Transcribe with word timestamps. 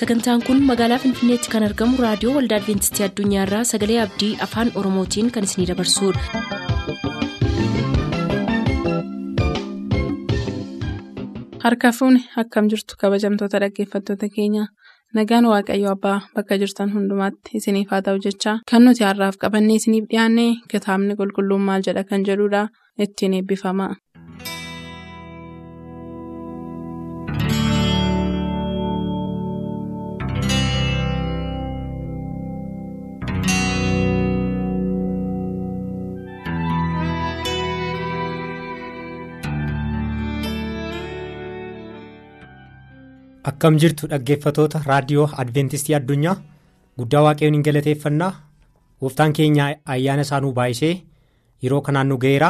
sagantaan 0.00 0.42
kun 0.46 0.62
magaalaa 0.70 0.98
finfinneetti 1.04 1.52
kan 1.54 1.66
argamu 1.68 2.02
raadiyoo 2.06 2.34
waldaa 2.38 2.58
adventistii 2.62 3.06
addunyaarraa 3.08 3.64
sagalee 3.72 4.00
abdii 4.06 4.32
afaan 4.48 4.74
oromootiin 4.82 5.32
kan 5.38 5.48
isinidabarsudha. 5.50 6.44
harka 11.64 11.90
fuuni 11.98 12.20
akkam 12.42 12.68
jirtu 12.72 12.94
kabajamtoota 13.00 13.58
dhaggeeffattoota 13.62 14.28
keenya 14.36 14.64
nagaan 15.18 15.46
waaqayyo 15.52 15.88
abbaa 15.96 16.18
bakka 16.36 16.58
jirtan 16.62 16.92
hundumaatti 16.94 17.56
isiniif 17.60 17.90
haa 17.94 18.02
ta'u 18.06 18.18
jechaa 18.26 18.56
kan 18.70 18.84
nuti 18.86 19.04
har'aaf 19.08 19.36
qabannee 19.44 19.76
isiniif 19.80 20.06
dhiyaanne 20.10 20.46
kitaabni 20.72 21.18
qulqulluun 21.20 21.64
maal 21.68 21.82
jedha 21.88 22.04
kan 22.10 22.26
jedhudha 22.28 22.62
ittiin 23.04 23.34
eebbifama. 23.38 23.86
Akkam 43.46 43.76
jirtu 43.78 44.06
dhaggeeffatoota 44.10 44.80
raadiyoo 44.86 45.28
Adventistii 45.42 45.94
addunyaa? 45.98 46.36
Guddaa 46.98 47.22
waaqayyoon 47.26 47.54
hin 47.58 47.62
galateeffannaa? 47.66 48.32
Gooftaan 49.00 49.32
keenya 49.32 49.66
ayyaana 49.94 50.22
isaanuu 50.26 50.52
baay'isee 50.58 50.94
yeroo 51.62 51.80
kanaan 51.88 52.08
nu 52.08 52.16
ga'eera 52.24 52.48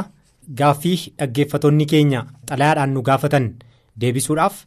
gaaffii 0.61 0.97
dhaggeeffatoonni 1.19 1.87
keenya 1.93 2.21
xalayaadhaan 2.51 2.95
nu 2.95 3.03
gaafatan 3.09 3.49
deebisuudhaaf 4.01 4.61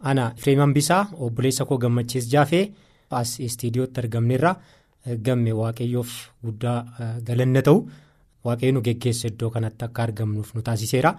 ana 0.00 0.24
Fireeman 0.36 0.72
Bisaa 0.74 1.02
obboleessa 1.26 1.64
koo 1.68 1.78
gammachiis 1.78 2.30
jaafee 2.32 2.64
as 3.10 3.38
istiidiyootti 3.40 4.00
argamneerra. 4.00 4.54
Gamme 5.26 5.52
waaqayyoof 5.52 6.10
guddaa 6.44 6.78
galanna 7.26 7.62
ta'u. 7.62 7.78
Waaqayyo 8.44 8.72
nu 8.74 8.80
geggeessa 8.82 9.28
iddoo 9.28 9.50
kanatti 9.50 9.84
akka 9.84 10.02
argamnuuf 10.02 10.54
nu 10.54 10.62
taasiseera. 10.62 11.14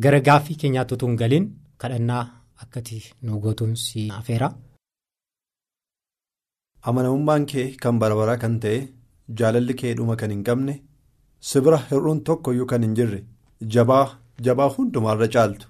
Gara 0.00 0.20
gaaffii 0.20 0.56
keenyaatti 0.62 0.94
utuu 0.94 1.08
hin 1.08 1.16
galiin 1.22 1.50
kadhannaa. 1.78 2.24
Akkati 2.62 2.98
nu 3.22 3.38
gootuun 3.44 3.74
si 3.76 4.08
afeera. 4.18 4.48
Amanamummaan 6.88 7.46
kee 7.52 7.66
kan 7.82 7.98
barabaraa 8.00 8.38
kan 8.42 8.54
ta'e 8.64 8.78
jaalalli 9.38 9.74
kee 9.80 9.94
dhuma 9.98 10.16
kan 10.20 10.30
hin 10.34 10.44
qabne 10.48 10.74
sibira 11.50 11.78
hir'uun 11.90 12.20
tokkoyyuu 12.28 12.66
kan 12.72 12.82
hin 12.86 12.94
jirre 12.98 13.20
jabaa 13.76 14.04
jabaa 14.48 14.68
hundumaarra 14.76 15.28
caaltu 15.36 15.66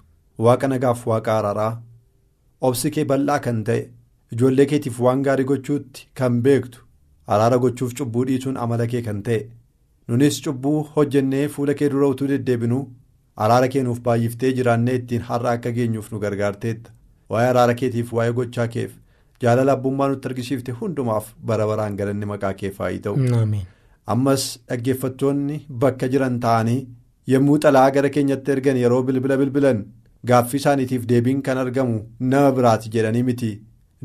waaqa 0.47 0.67
nagaaf 0.73 1.05
waaqa 1.11 1.37
araaraa 1.39 1.71
obsi 2.69 2.91
kee 2.97 3.05
bal'aa 3.11 3.39
kan 3.47 3.63
ta'e 3.69 3.81
ijoollee 4.35 4.65
keetiif 4.73 4.99
waan 5.07 5.23
gaarii 5.27 5.45
gochuutti 5.51 6.07
kan 6.21 6.39
beektu 6.45 6.85
araara 7.35 7.57
gochuuf 7.65 7.93
cubbuu 8.01 8.25
dhiisuun 8.29 8.57
amala 8.65 8.87
kee 8.93 9.01
kan 9.09 9.23
ta'e 9.29 9.39
nunis 10.07 10.37
cubbuu 10.45 10.77
hojjennee 10.95 11.45
fuula 11.55 11.73
kee 11.79 11.89
dura 11.93 12.07
utuu 12.13 12.27
deddeebinuu. 12.33 12.83
Araara 13.45 13.67
keenuuf 13.73 13.99
baay'iftee 14.07 14.51
jiraannee 14.59 14.95
ittiin 14.99 15.21
har'a 15.29 15.51
akka 15.57 15.71
geenyuuf 15.77 16.11
nu 16.11 16.19
gargaarteetta 16.25 16.91
waa'ee 17.33 17.49
araara 17.53 17.73
keetiif 17.81 18.13
waa'ee 18.19 18.33
gochaa 18.39 18.67
keef 18.75 18.91
jaalala 19.45 19.75
abbummaa 19.77 20.07
nutti 20.13 20.27
argisiifte 20.31 20.71
hundumaaf 20.81 21.27
bara 21.51 21.67
baraan 21.71 21.97
galanni 22.01 22.25
maqaa 22.33 22.53
keef 22.61 22.79
haa 22.83 22.91
ta'u. 23.07 23.15
Ammas 24.15 24.43
dhaggeeffattoonni 24.69 25.57
bakka 25.83 26.07
jiran 26.13 26.39
ta'anii 26.45 26.79
yommuu 27.33 27.57
xalaa 27.65 27.89
gara 27.97 28.09
keenyatti 28.17 28.51
ergan 28.55 28.77
yeroo 28.83 29.01
bilbila 29.09 29.37
bilbilan 29.41 29.81
gaaffii 30.31 30.59
isaaniitiif 30.61 31.07
deebiin 31.09 31.41
kan 31.47 31.57
argamu 31.63 31.97
nama 32.19 32.51
biraati 32.59 32.89
jedhanii 32.93 33.23
miti. 33.29 33.51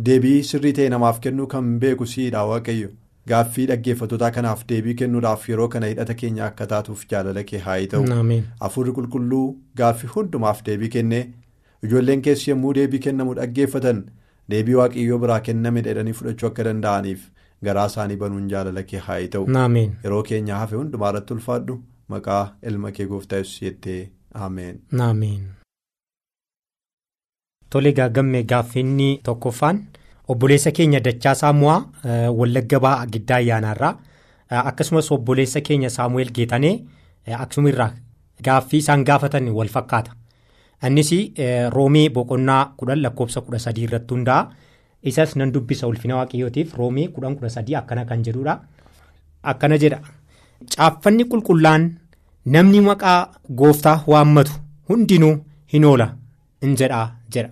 Deebii 0.07 0.43
sirrii 0.51 0.73
ta'e 0.79 0.89
namaaf 0.95 1.21
kennuu 1.27 1.47
kan 1.55 1.71
beeku 1.85 2.07
siidha 2.15 2.45
waaqayyo. 2.51 2.89
Gaaffii 3.31 3.67
dhaggeeffattoota 3.71 4.31
kanaaf 4.37 4.63
deebii 4.71 4.95
kennuudhaaf 5.01 5.45
yeroo 5.51 5.69
kana 5.75 5.87
hidhata 5.91 6.15
keenya 6.23 6.45
akka 6.47 6.67
taatuuf 6.73 7.05
jaalala 7.13 7.45
kee 7.51 7.59
haa 7.67 7.77
ta'u. 7.93 8.03
Hafuurri 8.65 8.93
qulqulluu 8.97 9.45
gaaffii 9.81 10.11
hundumaaf 10.15 10.63
deebii 10.69 10.89
kennee 10.97 11.23
ijoolleen 11.89 12.23
keessi 12.29 12.51
yommuu 12.51 12.73
deebii 12.81 12.99
kennamu 13.07 13.35
dhaggeeffatan 13.41 14.03
deebii 14.55 14.75
waaqayyoo 14.81 15.19
biraa 15.27 15.41
kenname 15.51 15.83
jedhanii 15.89 16.13
fudhachuu 16.23 16.49
akka 16.51 16.65
danda'aniif 16.71 17.29
garaa 17.71 17.87
isaanii 17.93 18.17
banuun 18.25 18.49
jaalala 18.55 18.83
kee 18.91 18.99
haa 19.09 19.21
ta'u. 19.37 19.47
Yeroo 20.05 20.23
keenya 20.33 20.59
hafe 20.65 20.77
hundumaa 20.83 21.11
irratti 21.15 21.35
ulfaadhu 21.39 21.79
maqaa 22.17 22.43
ilma 22.73 22.91
kee 22.99 23.07
gooftaa 23.15 23.39
yesuus 23.45 23.63
jettee 23.69 24.01
ameen. 24.35 24.81
Tole 27.71 27.93
gaagammee 27.99 28.43
gaaffiinni 28.55 29.11
tokkoffaan. 29.25 29.79
Obboleessa 30.33 30.71
keenya 30.73 31.01
Dachaasaa 31.01 31.53
Mo'aa 31.53 32.31
Wallagga 32.39 32.81
Ba'aa 32.81 33.07
Giddaa 33.13 33.37
Ayyaanaarraa 33.43 33.95
akkasumas 34.71 35.11
obboleessa 35.13 35.61
keenya 35.61 35.91
Saamu'eel 35.91 36.31
Geetanee 36.39 36.75
Aksumirraa 37.39 37.91
gaaffii 38.45 38.79
isaan 38.83 39.05
gaafatan 39.05 39.49
wal 39.55 39.69
fakkaata. 39.69 40.13
Innis 40.87 41.11
Roomee 41.71 42.09
boqonnaa 42.11 42.75
kudhan 42.77 43.03
lakkoofsa 43.03 43.41
kudha 43.41 43.59
sadii 43.59 43.85
irratti 43.89 44.15
hundaa'a. 44.15 44.51
Isas 45.03 45.37
nan 45.37 45.53
dubbisa 45.55 45.87
ulfina 45.87 46.17
waaqayyootiif 46.17 46.75
Roomee 46.79 47.09
kudhan 47.09 47.37
kudha 47.37 47.49
sadii 47.51 47.75
akkana 47.81 48.05
kan 48.05 48.23
jedhudha. 48.25 48.57
Akkana 49.43 49.79
jedha. 49.79 49.99
Caaffanni 50.77 51.25
qulqullaan 51.25 51.87
namni 52.45 52.81
maqaa 52.81 53.19
gooftaa 53.63 54.03
waammatu 54.07 54.53
hundinuu 54.89 55.35
hin 55.73 55.85
oola 55.85 56.09
in 56.63 56.75
jedhaa 56.77 57.07
jedha. 57.35 57.51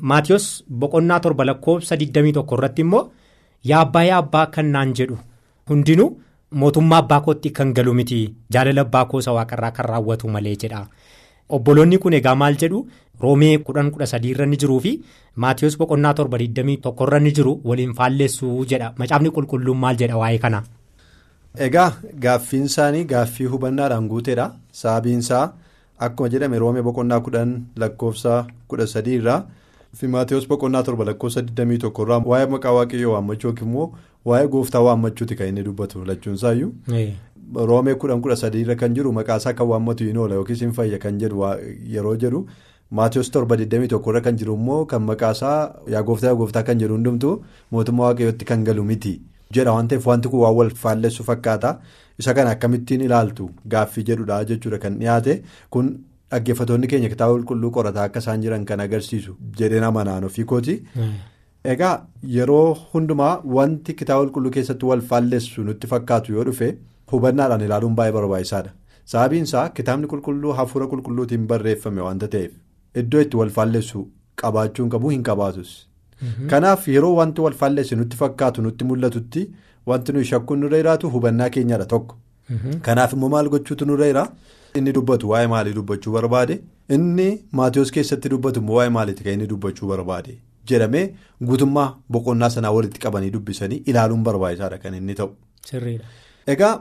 Maatiyus 0.00 0.62
boqonnaa 0.70 1.20
torba 1.20 1.44
lakkoofsa 1.44 1.96
21 1.96 2.54
irratti 2.56 2.82
immoo 2.86 3.02
yaa 3.70 3.80
abbaa 3.86 4.04
yaa 4.08 4.18
abbaa 4.22 4.46
kan 4.54 4.66
naan 4.74 4.92
jedhu 4.98 5.16
hundinuu 5.70 6.08
mootummaa 6.62 6.98
abbaa 7.02 7.20
kootti 7.26 7.50
kan 7.56 7.72
galu 7.78 7.94
miti 8.00 8.20
jaalala 8.56 8.80
abbaa 8.86 9.04
koosa 9.12 9.32
waaqarraa 9.36 9.70
kan 9.78 9.86
raawwatu 9.90 10.28
malee 10.34 10.56
jedha. 10.62 10.86
Obboloonni 11.56 11.98
kun 11.98 12.12
egaa 12.20 12.34
maal 12.42 12.56
jedhu 12.62 12.86
roomee 13.20 13.58
kudhan 13.66 13.90
kudha 13.90 14.06
sadii 14.12 14.30
irra 14.36 14.46
ni 14.46 14.56
jiruu 14.62 14.80
fi 14.86 14.92
maatiyus 15.44 15.78
boqonnaa 15.82 16.14
torba 16.14 16.38
21 16.38 16.94
irra 17.06 17.18
ni 17.26 17.32
jiru 17.38 17.58
waliin 17.64 17.94
faalleessuu 17.98 18.64
jedha 18.72 18.92
macaafni 19.02 19.30
qulqulluun 19.36 19.78
maal 19.84 19.96
jedha 20.02 20.16
waa'ee 20.22 20.38
kana. 20.46 20.62
Egaa 21.66 21.90
gaaffiin 22.24 22.64
isaanii 22.70 23.04
gaaffii 23.12 23.46
hubannaadhaan 23.52 24.08
guuteedha 24.08 24.50
sababiinsaa 24.80 25.44
akkuma 26.06 26.28
jedhame 26.34 26.58
roomee 26.62 26.82
boqonnaa 26.88 27.20
kudhan 27.26 27.62
lakkoofsa 27.76 28.44
kudha 28.68 28.86
sadii 28.86 29.16
irraa. 29.22 29.40
Fi 29.96 30.06
maatiyus 30.14 30.46
boqonnaa 30.48 30.82
torba 30.86 31.04
lakkoofsa 31.08 31.40
21 31.42 32.02
irraa 32.04 32.18
waa'ee 32.32 32.46
maqaa 32.54 32.72
waaqayyoo 32.78 33.12
waammachuu 33.14 33.48
yookiin 33.50 33.68
immoo 33.70 33.86
waa'ee 34.30 34.48
gooftaa 34.54 34.80
waammachuuti 34.86 35.34
kan 35.40 35.48
inni 35.52 35.62
dubbatu 35.68 36.04
lachuunsaayyuu. 36.10 36.72
roomee 37.70 37.94
kudhan 38.00 38.20
kudha 38.24 38.36
sadii 38.36 38.60
irra 38.64 38.74
kan 38.80 38.94
jiru 38.96 39.12
maqaasaa 39.18 39.52
kan 39.60 39.66
waammatu 39.68 40.04
hin 40.08 40.16
oola 40.24 40.34
yookiis 40.40 40.60
hin 40.64 40.72
fayya 40.78 40.98
kan 41.04 41.18
jedhu 41.22 41.44
yeroo 41.94 42.16
jedhu. 42.24 42.42
Maatiyus 42.98 43.30
torba 43.30 43.56
21 43.62 44.10
irra 44.10 44.20
kan 44.26 44.36
jiru 44.42 44.54
immoo 44.60 44.84
kan 44.90 45.02
maqaasaa 45.12 45.56
yaa 45.94 46.02
gooftaa 46.10 46.28
yaa 46.32 46.34
gooftaa 46.42 46.62
kan 46.70 46.78
jedhu 46.82 46.94
hundumtu 46.98 47.32
mootummaa 47.76 48.04
waaqayyootti 48.10 48.44
kan 48.50 48.64
galu 48.68 48.84
miti 48.90 49.14
jedha. 49.58 49.72
Waan 49.72 49.88
ta'eef 49.88 50.06
wanti 50.12 50.28
kun 50.34 50.40
waan 50.44 50.54
wal 50.60 50.70
faallessu 50.82 51.24
fakkaata. 51.30 51.72
Isa 52.18 52.34
kana 52.34 52.50
akkamittiin 52.56 53.00
ilaaltu? 53.08 53.48
Gaaffii 53.74 54.04
jedhudha 54.12 54.44
jechuudha 54.52 54.78
kan 54.84 54.98
dhiyaate. 55.00 55.42
Kun. 55.70 55.90
Dhaggeeffattoonni 56.32 56.88
keenya 56.92 57.08
kitaaba 57.14 57.34
qulqulluu 57.38 57.70
qorataa 57.76 58.04
akka 58.08 58.18
isaan 58.24 58.42
jiran 58.44 58.64
kan 58.70 58.80
agarsiisu 58.84 59.36
jedheen 59.60 59.84
amanaan 59.88 60.24
ofii 60.28 60.44
kooti. 60.50 60.74
Egaa 61.74 61.94
yeroo 62.36 62.74
hundumaa 62.92 63.30
wanti 63.58 63.94
kitaaba 64.00 64.24
qulqulluu 64.26 64.50
keessatti 64.56 64.86
wal 64.90 65.00
faallessu 65.12 65.64
nutti 65.68 65.86
fakkaatu 65.92 66.32
yoo 66.36 66.44
dhufe 66.50 66.68
hubannaadhaan 67.12 67.60
ilaaluun 67.68 67.94
baay'ee 68.00 68.12
barbaachisaadha. 68.18 68.70
Sababiin 69.12 69.44
isaa 69.48 69.68
kitaabni 69.80 70.06
qulqulluu 70.12 70.52
hafuura 70.60 70.86
qulqulluutiin 70.92 71.46
barreeffame 71.52 72.00
waanta 72.06 72.28
ta'eef 72.36 72.52
iddoo 73.02 73.20
itti 73.26 73.36
wal 73.42 73.50
faallessu 73.58 74.04
qabaachuun 74.42 74.90
qabu 74.96 75.10
hin 75.14 75.22
qabaatus. 75.30 75.70
Kanaaf 76.50 76.88
yeroo 76.94 77.14
wanti 77.22 77.40
wal 77.46 77.52
faallessu 77.64 77.96
nutti 78.02 78.16
fakkaatu 78.22 78.62
nutti 78.68 78.84
mul'atutti 78.92 79.48
wanti 79.92 80.12
nuyi 80.16 80.24
shakkuun 80.30 80.60
nurra 80.64 80.76
jiraatu 80.82 81.10
hubannaa 81.16 81.48
keenyadha 81.56 81.86
tokko. 81.92 82.16
Kanaaf 82.86 83.12
immoo 83.12 83.28
maal 83.34 83.48
gochuutu 83.54 83.86
nurra 83.86 84.06
jira. 84.10 84.24
Inni 84.78 84.92
dubbatu 84.96 85.28
waa'ee 85.30 85.46
maalii 85.52 85.72
dubbachuu 85.78 86.12
barbaade 86.12 86.60
inni 86.96 87.26
maatiyus 87.60 87.90
keessatti 87.96 88.28
dubbatu 88.34 88.60
immoo 88.60 88.76
waa'ee 88.78 88.90
maaliiti 88.96 89.24
kan 89.24 89.32
inni 89.38 89.46
dubbachuu 89.52 89.88
barbaade 89.92 90.34
jedhamee 90.70 91.04
guutummaa 91.48 91.88
boqonnaa 92.16 92.50
sanaa 92.54 92.70
walitti 92.76 93.00
qabanii 93.04 93.30
dubbisanii 93.36 93.82
ilaaluun 93.92 94.22
barbaachisaadha 94.28 94.78
kan 94.82 94.94
inni 95.00 95.14
ta'u. 95.20 95.30
Egaa 96.54 96.74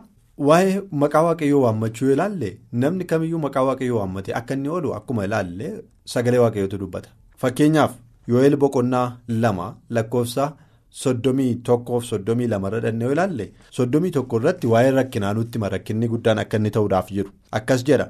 waa'ee 0.50 0.82
maqaa 1.04 1.24
waaqayyoo 1.28 1.62
waammachuu 1.66 2.10
ilaalle 2.16 2.50
namni 2.84 3.06
kamiyyuu 3.12 3.40
maqaa 3.46 3.64
waaqayyoo 3.70 3.98
waammate 4.02 4.34
akka 4.40 4.54
inni 4.60 4.70
oolu 4.76 4.94
akkuma 5.00 5.26
ilaalle 5.30 5.72
sagalee 6.14 6.40
waaqayyootu 6.46 6.78
dubbata 6.84 7.10
fakkeenyaaf 7.44 7.94
yoo'eel 8.28 8.56
boqonnaa 8.64 9.08
lama 9.28 9.68
lakkoofsa. 9.90 10.46
Soddomii 10.90 11.56
tokkoof 11.70 12.06
soddomii 12.06 12.48
lama 12.54 12.68
irra 12.72 12.80
dhannee 12.86 13.12
ilaalle 13.16 13.46
soddomii 13.78 14.12
tokko 14.18 14.38
irratti 14.42 14.68
waa'ee 14.74 14.92
rakkinaa 14.98 15.34
nutti 15.40 15.58
hima 15.60 15.70
rakkinni 15.76 16.08
guddaan 16.14 16.40
akka 16.44 16.58
inni 16.62 16.72
ta'uudhaaf 16.78 17.12
jiru 17.18 17.32
akkas 17.60 17.84
jedha 17.90 18.08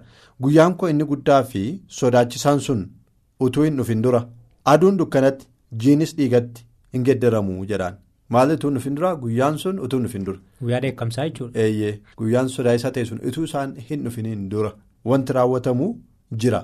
guyyaan 0.47 0.75
koo 0.81 0.89
inni 0.93 1.03
guddaa 1.11 1.43
fi 1.53 1.63
sodaachisaan 1.99 2.59
sun 2.69 2.83
utuu 3.47 3.63
hin 3.63 3.77
dhufin 3.77 4.01
dura. 4.03 4.21
Aduun 4.65 4.97
dukkanatti 4.99 5.47
jiinis 5.83 6.13
dhiigatti 6.17 6.63
hin 6.93 7.03
geddaramu 7.09 7.65
jedhaan. 7.71 7.95
Maal 8.29 8.51
utuu 8.55 8.69
nuuf 8.75 8.85
hin 8.89 8.95
dura 8.95 9.15
guyyaan 9.15 9.57
sun 9.63 9.79
utuu 9.79 9.99
hin 10.13 10.25
dura. 10.25 10.39
Guyyaa 10.61 10.81
dheekkamsaa 10.85 11.25
jechuudha. 11.29 11.59
Eeyyee 11.61 11.99
guyyaan 12.17 12.49
sodaachisaa 12.55 12.91
ta'e 12.97 13.05
sun 13.05 13.21
utuu 13.31 13.43
isaan 13.49 13.75
hin 13.89 14.03
dhufiniin 14.05 14.49
dura. 14.53 14.71
Wanti 15.05 15.33
raawwatamu 15.37 15.87
jira 16.43 16.61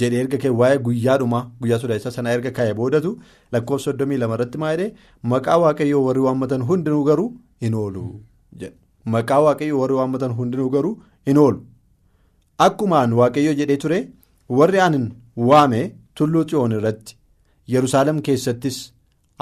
jedhee 0.00 0.20
erga 0.24 0.38
ka'e 0.42 0.50
waa'ee 0.60 0.78
guyyaadhuma 0.86 1.40
guyyaa 1.64 1.78
sodaachisaa 1.82 2.10
sana 2.16 2.32
erga 2.36 2.50
ka'e 2.58 2.74
boodatu 2.80 3.10
lakkoofsa 3.56 3.84
soddomii 3.90 4.16
lama 4.22 4.34
irratti 4.38 4.58
maa 4.62 4.70
jedhee 4.76 4.94
maqaa 5.32 5.58
waaqayyoo 5.64 6.02
warri 6.06 6.20
waammatan 6.26 6.62
hundinuu 6.70 7.02
garuu 7.08 7.28
hin 7.66 7.74
oolu 7.82 8.04
jedhe. 8.60 8.74
Maqaa 9.14 9.40
waaqayyoo 9.46 9.80
warri 9.82 9.94
waammatan 10.00 10.32
hundinuu 10.38 10.70
garuu 10.76 10.94
hin 11.30 11.38
oolu. 11.44 11.60
Akkumaan 12.66 13.12
waaqayyoo 13.20 13.54
jedhee 13.60 13.76
ture 13.84 14.00
warri 14.60 14.80
aanin 14.86 15.06
waame 15.50 15.82
tulluu 16.20 16.44
xiyoon 16.50 16.72
irratti 16.78 17.16
yerusaalem 17.76 18.20
keessattis 18.28 18.78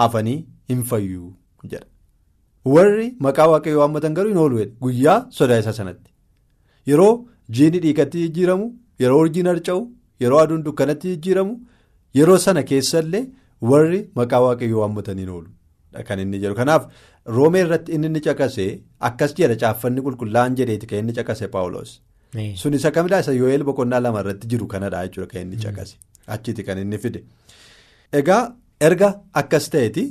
afanii 0.06 0.38
hin 0.72 0.82
fayyu 0.92 1.32
jedha. 1.72 1.86
warri 2.74 3.08
maqaa 3.26 3.48
waaqayyoo 3.52 3.80
waammatan 3.82 4.14
garuu 4.18 4.30
hin 4.34 4.38
oolu 4.44 4.66
guyyaa 4.84 5.18
sodaachisaa 5.38 5.72
sanatti. 5.80 6.10
Yeroo 6.90 7.14
jiini 7.56 7.78
dhiigatti 7.84 8.18
jijjiiramu 8.24 8.66
yeroo 9.02 9.18
urjiin 9.24 9.46
harca'u 9.50 9.80
yeroo 10.22 10.40
aduun 10.44 10.62
dukkanatti 10.68 11.08
jijjiiramu 11.14 11.54
yeroo 12.18 12.38
sana 12.46 12.62
keessallee 12.70 13.24
warri 13.70 14.00
maqaa 14.20 14.40
waaqayyoo 14.46 14.80
waammatan 14.84 15.18
hin 15.22 15.28
oolu 15.34 15.50
kan 16.08 16.18
inni 16.24 16.38
jedhu. 16.42 16.54
Kanaaf 16.60 16.82
roomee 17.36 17.62
irratti 17.66 17.92
inni 17.96 18.06
inni 18.10 18.20
caqase 18.26 18.64
akkas 19.08 19.34
jedha 19.38 19.56
caaffanni 19.62 20.00
qulqullaa'an 20.06 20.56
jedheeti 20.60 20.86
kan 20.92 20.98
inni 21.02 21.12
caqase 21.18 21.46
paawuloos 21.54 21.90
sun 22.62 22.74
isa 22.78 22.90
kamidhaa 22.96 23.20
isa 23.24 23.32
yoo'eel 23.40 23.64
boqonnaa 23.68 24.00
lama 24.06 24.20
irratti 24.24 24.46
jiru 24.54 24.66
kanadha 24.72 25.04
jechuudha 25.06 25.28
kan 25.32 25.42
inni 25.46 25.56
caqase. 25.64 25.94
Achiiti 26.34 26.62
kan 26.66 26.78
inni 26.84 26.98
fide. 27.04 27.20
Egaa 28.20 28.42
erga 28.88 29.08
akkas 29.42 29.68
ta'eeti 29.74 30.04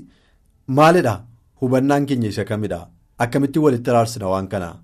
maalidha. 0.79 1.15
hubannaan 1.61 2.05
keenya 2.09 2.29
isa 2.33 2.43
kamidha? 2.49 2.79
Akkamitti 3.23 3.59
walitti 3.65 3.89
araarsina 3.91 4.27
waan 4.33 4.47
kanaa? 4.53 4.75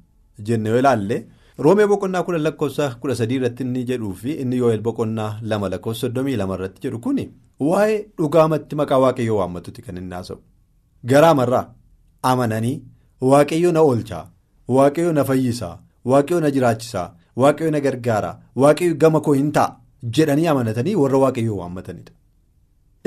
Jenne 0.47 0.69
yoo 0.71 0.79
ilaalle 0.81 1.15
roomee 1.65 1.87
boqonnaa 1.91 2.23
kudha 2.25 2.39
lakkoofsa 2.45 2.85
kudha 3.01 3.15
sadii 3.19 3.37
irratti 3.39 3.63
inni 3.65 3.83
jedhuu 3.89 4.13
fi 4.21 4.31
inni 4.43 4.57
yoo'eel 4.61 4.81
boqonnaa 4.87 5.29
lama 5.51 5.69
lakkoofsa 5.73 6.01
soddomii 6.07 6.35
lama 6.41 6.55
irratti 6.57 6.83
jedhu 6.85 6.99
kuni 7.05 7.25
waa'ee 7.69 7.97
dhugaamatti 8.21 8.75
maqaa 8.81 8.99
waaqayyoo 9.05 9.37
waammatutti 9.39 9.81
kan 9.87 9.97
inni 10.01 10.15
haasa'u. 10.17 10.39
Garaamarraa 11.09 11.65
amananii 12.31 12.75
waaqayyo 13.31 13.71
na 13.71 13.81
oolchaa 13.89 14.25
waaqayyo 14.77 15.13
na 15.17 15.23
fayyisaa 15.31 15.73
waaqayyo 16.13 16.41
na 16.45 16.51
jiraachisaa 16.59 17.07
waaqayyo 17.43 17.71
na 17.71 17.79
gargaaraa 17.87 18.35
waaqayyo 18.63 18.95
gama 19.03 19.21
koo 19.27 19.33
hin 19.41 19.51
ta'a 19.57 19.75
jedhanii 20.15 20.47
amanatanii 20.53 20.95
warra 21.03 21.17
waaqayyoo 21.25 21.57
waammatanidha. 21.63 22.11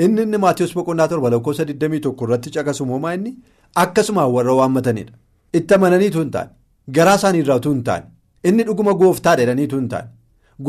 inni 0.03 0.21
inni 0.25 0.37
maatiyoos 0.43 0.73
boqonnaa 0.77 1.07
torba 1.07 1.29
lakkoofsa 1.33 1.63
21 1.63 2.23
irratti 2.23 2.49
caqasu 2.55 2.85
moomaa 2.85 3.13
inni? 3.17 3.37
Akkasumaan 3.83 4.31
warra 4.35 4.53
waammatanidha 4.59 5.13
itti 5.57 5.73
amananiitu 5.73 6.19
hin 6.19 6.31
taane. 6.31 6.49
Garaa 6.95 7.15
isaanii 7.19 7.39
irraa 7.43 7.59
hin 7.65 7.83
taane 7.89 8.05
inni 8.43 8.63
dhuguma 8.69 8.93
gooftaa 9.03 9.35
jedhaniitu 9.41 9.75
hin 9.79 9.89
taane. 9.89 10.09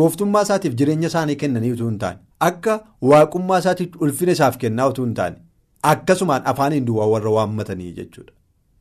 Gooftummaa 0.01 0.43
isaatiif 0.49 0.75
jireenya 0.81 1.09
isaanii 1.13 1.37
kennanii 1.45 1.73
utuu 1.73 1.89
hin 1.89 1.99
taane. 2.05 2.19
Akka 2.51 2.77
waaqummaa 3.13 3.59
isaatiif 3.65 3.97
ulfina 4.07 4.33
isaaf 4.39 4.57
kennaa 4.67 4.89
utuu 4.93 5.05
hin 5.05 5.15
taane. 5.15 5.37
Akkasumaan 5.95 6.43
afaaniin 6.53 6.85
duwwaa 6.87 7.07
warra 7.15 7.31
waammatanii 7.39 7.93
jechuudha. 7.97 8.33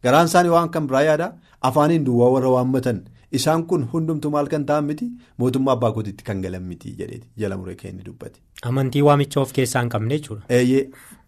Garaan 0.04 0.26
isaanii 0.32 0.50
waan 0.58 0.70
kan 0.76 0.88
biraa 0.92 1.02
yaada? 1.08 1.34
Afaaniin 1.70 2.04
duwwaa 2.06 2.30
warra 2.36 2.50
waammatan 2.56 3.02
isaan 3.40 3.64
kun 3.72 3.84
hundumtuu 3.94 4.32
maal 4.36 4.48
kan 4.54 4.66
ta'an 4.70 4.86
miti? 4.86 5.08
Mootummaa 5.38 5.74
abbaa 5.78 5.92
kootiitti 5.98 6.24
kan 6.30 6.42
galan 6.46 6.64
miti 6.70 6.94
jedheeti. 7.00 7.28
Jala 7.38 7.58
muree 7.58 7.76
kenni 7.76 8.04
dubbate. 8.06 8.40
Amantii 8.70 9.02
waamicha 9.10 9.42
of 9.42 9.52
keessaa 9.58 9.82
hin 9.82 9.90
qabne 9.90 10.18
jechuudha. 10.20 10.46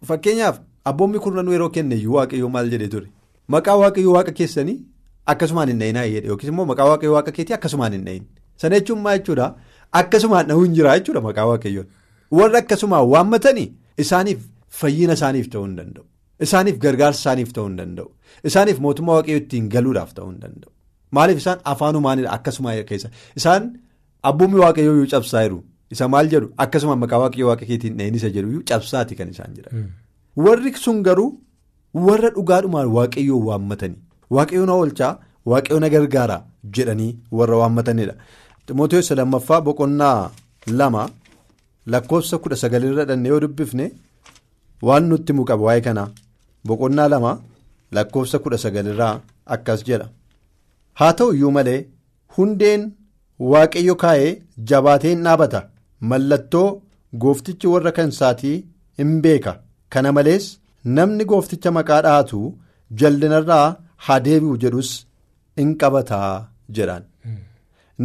Fakkeenyaaf 0.06 0.58
abboonni 0.84 1.18
kurnanuu 1.26 1.52
yeroo 1.52 1.68
kenneyyuu 1.76 2.14
waaqayyoo 2.16 2.48
maal 2.56 2.70
jedhee 2.74 2.88
ture? 2.96 3.06
Maqaa 3.48 3.76
waaqayyoo 3.82 4.12
waaqa 4.16 4.32
keessanii 4.40 4.76
akkasumaan 5.32 5.68
hin 5.72 5.78
dhayinaa 5.82 6.04
jedhe 6.14 6.28
yookiis 6.32 6.50
immoo 6.52 6.66
maqaa 6.70 6.86
waaqayyoo 6.90 7.14
waaqa 7.16 7.32
keetii 7.38 7.54
akkasumaan 7.58 7.92
hin 7.96 8.04
dhayin 8.08 8.24
sana 8.62 8.76
jechuun 8.80 9.00
maal 9.06 9.18
jechuudha? 9.18 9.46
Akkasumaan 10.00 10.46
dhahuu 10.48 10.64
hin 10.66 10.74
jiraa 10.78 10.96
jechuudha 10.98 11.20
maqaa 11.28 11.46
waaqayyoon. 11.50 11.86
Warra 12.38 12.58
akkasumaan 12.64 13.06
waammatanii 13.14 13.68
isaaniif 14.04 14.40
fayyina 14.80 15.12
isaaniif 15.20 15.48
ta'uu 15.52 15.64
hin 15.66 15.76
danda'u. 15.80 16.04
Isaaniif 16.46 16.78
gargaarsa 16.84 17.20
isaaniif 17.24 17.52
ta'uu 17.58 17.68
hin 17.68 17.76
danda'u. 17.80 18.08
Isaaniif 18.50 18.78
mootummaa 18.86 19.14
waaqayyoo 19.18 19.40
ittiin 19.44 19.68
galuudhaaf 19.74 20.14
ta'uu 20.18 20.30
hin 20.30 20.40
danda'u. 20.46 20.70
Maaliif 21.18 21.38
isaan 21.42 21.58
afaanumaanidha 21.72 22.30
akkasuma 22.38 22.70
keessa? 22.90 23.08
Isaan 23.42 23.70
abbummi 24.32 24.58
waaqayyoo 24.64 25.06
cabsaa 25.14 25.42
jiru. 25.46 25.60
isa 25.94 26.06
maal 26.12 26.28
jedhu? 26.32 26.46
Akkasuma 26.64 26.94
maqaa 27.02 27.18
waaqayyoo 27.22 27.48
waaqa 27.50 27.66
keetiin 27.70 27.96
dhayin 27.98 28.14
isa 28.20 28.28
jedhu 28.36 28.62
cabsaati 28.70 29.14
kan 29.18 29.28
isaan 29.34 29.52
jedhan. 29.56 29.84
Warri 30.44 30.72
sun 30.84 31.02
garuu 31.08 31.28
warra 32.06 32.30
dhugaadhumaan 32.36 32.88
waaqayyoo 32.96 33.40
waammatanii 33.48 34.00
waaqayyoo 34.36 34.66
na 34.70 34.74
oolchaa 34.80 35.12
waaqayyoo 35.52 35.80
na 35.84 35.88
gargaaraa 35.94 36.40
jedhanii 36.76 37.12
warra 37.38 37.56
waammatanidha 37.62 38.14
ximootees 38.66 39.10
lammaffaa 39.20 39.60
boqonnaa 39.66 40.30
lama 40.80 41.02
lakkoofsa 41.94 42.38
kudha 42.44 42.56
sagalirra 42.62 43.04
dhannee 43.10 43.28
yoo 43.34 43.40
dubbifne 43.44 43.86
waan 44.88 45.04
nutti 45.10 45.32
himu 45.32 45.44
qaba 45.50 45.62
waa'ee 45.68 45.80
kanaa 45.88 46.08
boqonnaa 46.68 47.08
lama 47.14 47.32
lakkoofsa 47.98 48.38
kudha 48.44 48.58
sagalirraa 48.64 49.14
akkas 49.54 49.80
jedha. 49.88 50.06
Haa 50.98 51.12
ta'u 51.18 51.32
iyyuu 51.36 51.50
malee 51.56 51.78
hundeen 52.36 52.82
waaqayyo 53.52 53.94
kaa'ee 54.02 54.32
jabaatee 54.70 55.10
hin 55.14 55.24
dhaabata. 55.28 55.60
mallattoo 56.10 56.68
gooftichi 57.22 57.66
warra 57.72 57.92
kan 57.96 58.08
isaatii 58.14 58.56
hin 58.98 59.12
beeka. 59.24 59.52
Kana 59.92 60.10
malees 60.16 60.46
namni 60.96 61.24
goofticha 61.30 61.70
maqaa 61.76 62.00
dhaatu 62.06 62.40
jallinarraa 63.00 63.68
haa 64.06 64.20
deebi'u 64.26 64.56
jedhus 64.64 64.90
in 65.62 65.74
qabataa 65.82 66.30
jedhaan 66.78 67.04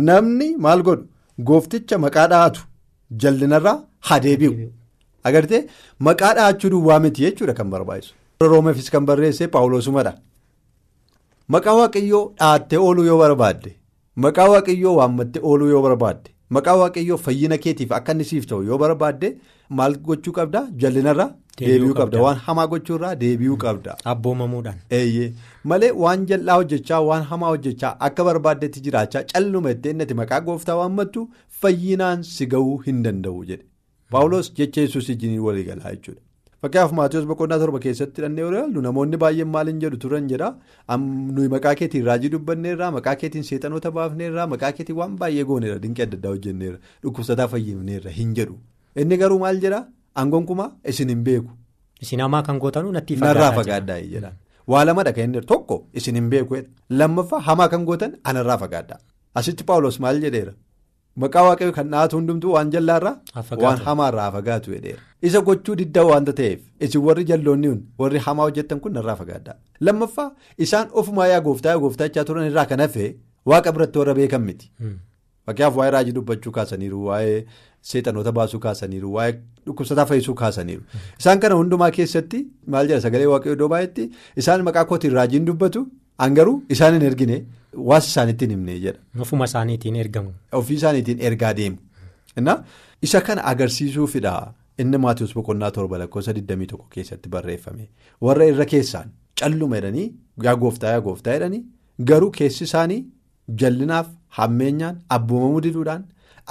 namni 0.09 0.49
maal 0.65 0.81
godhu 0.87 1.07
goofticha 1.49 1.97
maqaa 2.05 2.27
dhaatu 2.33 2.61
jallinarraa 3.23 3.77
haa 4.07 4.19
deebi'u 4.25 4.69
agartee 5.29 5.61
maqaa 6.07 6.33
dhaachuu 6.39 6.69
duwwaa 6.73 6.99
miti 7.05 7.21
jechuudha 7.25 7.53
kan 7.59 7.69
barbaachisu. 7.75 8.13
roomeefis 8.51 8.89
kan 8.93 9.05
barreesse 9.09 9.47
paawuloosumadha 9.53 10.13
maqaa 11.53 11.75
waaqayyoo 11.79 12.25
dhaattee 12.39 12.77
ooluu 12.87 13.05
yoo 13.09 13.17
barbaadde 13.23 13.71
maqaa 14.25 14.49
waaqayyoo 14.53 14.95
waammattee 14.99 15.41
ooluu 15.49 15.69
yoo 15.73 15.81
barbaadde. 15.87 16.29
maqaa 16.55 16.75
waaqayyoo 16.81 17.17
fayyina 17.25 17.57
keetiif 17.63 17.91
akka 17.97 18.11
inni 18.15 18.25
siif 18.29 18.45
ta'u 18.49 18.63
yoo 18.69 18.77
barbaadde 18.83 19.27
maal 19.69 19.97
gochuu 20.09 20.33
qabda 20.39 20.61
jallinarraa 20.83 21.29
deebi'uu 21.61 21.93
qabda 21.99 22.21
waan 22.25 22.37
hamaa 22.45 22.67
gochuurraa 22.73 23.15
deebi'uu 23.23 23.57
qabda. 23.63 23.95
Abboomamuudhaan. 24.11 24.77
Eeyyee. 24.99 25.33
Malee 25.71 25.91
waan 26.03 26.25
jal'aa 26.29 26.55
hojjechaa 26.61 27.01
waan 27.09 27.23
hamaa 27.33 27.49
hojjechaa 27.55 27.91
akka 28.07 28.23
barbaaddetti 28.29 28.81
jiraachaa 28.85 29.23
calluma 29.33 29.71
itti 29.75 29.89
innati 29.95 30.13
maqaa 30.21 30.39
gooftaa 30.47 30.75
waammattu 30.83 31.27
fayyinaan 31.61 32.23
si 32.31 32.45
gahuu 32.55 32.77
hin 32.87 33.03
danda'u 33.09 33.43
jedhe. 33.51 33.65
Paawuloos 34.15 34.53
jecha 34.61 34.81
yesuus 34.87 35.09
ijjiin 35.15 35.39
walii 35.47 35.63
galaa 35.71 35.91
jechuudha. 35.95 36.21
Fakkeenyaaf 36.63 36.91
Maatiyoos 37.01 37.25
boqonnaa 37.27 37.59
torba 37.59 37.79
keessatti 37.83 38.19
hidhannee 38.21 38.47
ilaallu 38.47 38.81
namoonni 38.85 39.17
baay'een 39.23 39.47
maaliin 39.51 39.77
jedhu 39.83 39.97
turan 40.05 40.25
jedha 40.31 40.49
nuyi 41.35 41.47
maqaa 41.53 41.75
keetiin 41.81 42.05
raajii 42.09 42.29
dubbanneerraa 42.33 42.89
maqaa 42.95 43.15
keetiin 43.21 43.43
seexanoota 43.49 43.91
baafneerraa 43.99 44.47
maqaa 44.53 44.71
keetiin 44.79 44.97
waan 44.97 45.15
baay'ee 45.21 45.45
gooneerra 45.51 45.79
dinqii 45.85 46.03
adda 46.07 46.17
addaa 46.19 46.31
hojjenneerra 46.33 46.79
dhukkubsataa 47.05 47.47
fayyifneerra 47.53 48.11
hin 48.17 48.33
jedhu 48.41 48.57
inni 48.95 49.17
garuu 49.17 49.39
maal 49.39 49.59
jedha 49.65 49.81
aangonkumaa 50.15 50.71
isin 50.93 51.09
hin 51.09 51.23
beeku. 51.23 51.51
Isin 52.01 52.19
hamaa 52.25 52.41
kan 52.47 52.59
gootanuu 52.63 52.91
natti 52.91 53.15
narraa 53.25 53.51
fagaaddaa 53.59 53.99
jedha 54.13 54.31
waa 54.71 54.85
lamadha 54.85 55.13
kan 55.17 55.23
inni 55.29 55.41
tokko 55.51 55.77
isin 56.01 56.15
hin 56.21 56.29
beeku 56.33 56.57
lammaffaa 57.01 57.39
hamaa 57.51 57.67
kan 57.75 57.85
gootan 57.85 58.17
anarraa 58.23 58.57
fagaaddaa 58.63 58.99
asitti 59.41 59.63
paawulos 59.63 59.99
maal 60.05 60.21
jedheera. 60.25 60.53
Maqaa 61.21 61.43
waaqayyoo 61.47 61.73
kan 61.75 61.89
dhaatu 61.91 62.15
hundumtuu 62.17 62.51
waan 62.55 62.69
jallaarraa 62.73 63.15
waan 63.63 63.77
hamaarraa 63.87 64.31
fagaatu 64.35 64.71
jedheera. 64.75 64.99
Isa 65.27 65.41
gochuu 65.47 65.75
diddaa 65.79 66.03
waanta 66.09 66.33
ta'eef 66.39 66.59
isin 66.87 67.01
warri 67.07 67.23
jalloonni 67.31 67.71
warri 68.03 68.19
hamaa 68.27 68.43
hojjettan 68.49 68.79
kun 68.83 68.93
narraa 68.97 69.15
fagaaddaa. 69.21 69.55
Lammaffaa 69.87 70.29
isaan 70.65 70.87
ofumaa 71.01 71.27
yaa 71.31 71.41
gooftaa 71.47 71.71
yaa 71.73 71.79
gooftaachaa 71.85 72.23
turan 72.29 72.47
irraa 72.51 72.65
kan 72.71 72.79
hafe 72.85 73.07
waaqa 73.51 73.71
biratti 73.77 73.99
warra 74.01 74.13
beekan 74.19 74.41
miti. 74.47 74.71
Fakkeenyaaf 75.45 75.75
waa'ee 75.79 75.91
raajii 75.95 76.11
dubbachuu 76.19 76.51
kaasaniiru 76.57 77.05
waa'ee 77.09 77.45
seexanoota 77.91 78.31
baasuu 78.39 78.59
kaasaniiru 78.65 79.13
waa'ee 79.13 79.33
dhukkubsataa 79.65 80.05
fayyisuu 80.11 80.33
kaasaniiru. 80.41 80.81
Isaan 81.19 81.39
kana 81.39 81.55
hundumaa 81.61 81.91
keessatti 81.97 82.41
maal 82.67 82.87
jedha 82.91 83.01
sagalee 83.07 83.25
waaqayyoo 83.33 83.55
iddoo 83.57 83.69
baay'eetti 83.73 84.09
isaan 84.43 84.63
maqaa 84.69 84.85
kootiin 84.91 85.13
raajiin 85.19 85.45
dubbatu. 85.51 85.87
Angaruu 86.25 86.55
isaan 86.75 86.93
hin 86.97 87.05
ergine 87.09 87.35
waas 87.91 88.07
isaaniitti 88.11 88.45
hin 88.45 88.51
himne 88.57 88.79
jedha. 88.85 88.99
Ofuma 89.25 89.45
isaaniitiin 89.51 89.95
ergamu. 90.05 90.33
Ofii 90.61 90.75
isaaniitiin 90.81 91.19
ergaa 91.31 91.53
deemu. 91.53 91.77
Isa 93.01 93.21
kana 93.21 93.43
agarsiisuufidha 93.51 94.33
inni 94.83 94.97
Maatiyoos 94.97 95.33
boqonnaa 95.35 95.71
torba 95.71 95.97
lakkoofsa 96.01 96.31
21 96.33 96.77
keessatti 96.95 97.29
barreeffame. 97.29 97.89
Warra 98.21 98.45
irra 98.51 98.65
keessaan 98.65 99.11
calluma 99.41 99.75
jedhanii 99.79 100.07
yaa 100.43 100.55
gooftaa 100.63 100.91
yaa 100.95 101.01
gooftaa 101.07 101.33
jedhanii 101.37 101.63
garuu 102.11 102.31
keessi 102.37 102.63
isaanii 102.69 102.99
jallinaaf 103.61 104.07
hammeenyaan 104.39 104.97
abboomamuu 105.17 105.61
diduudhaan 105.67 106.03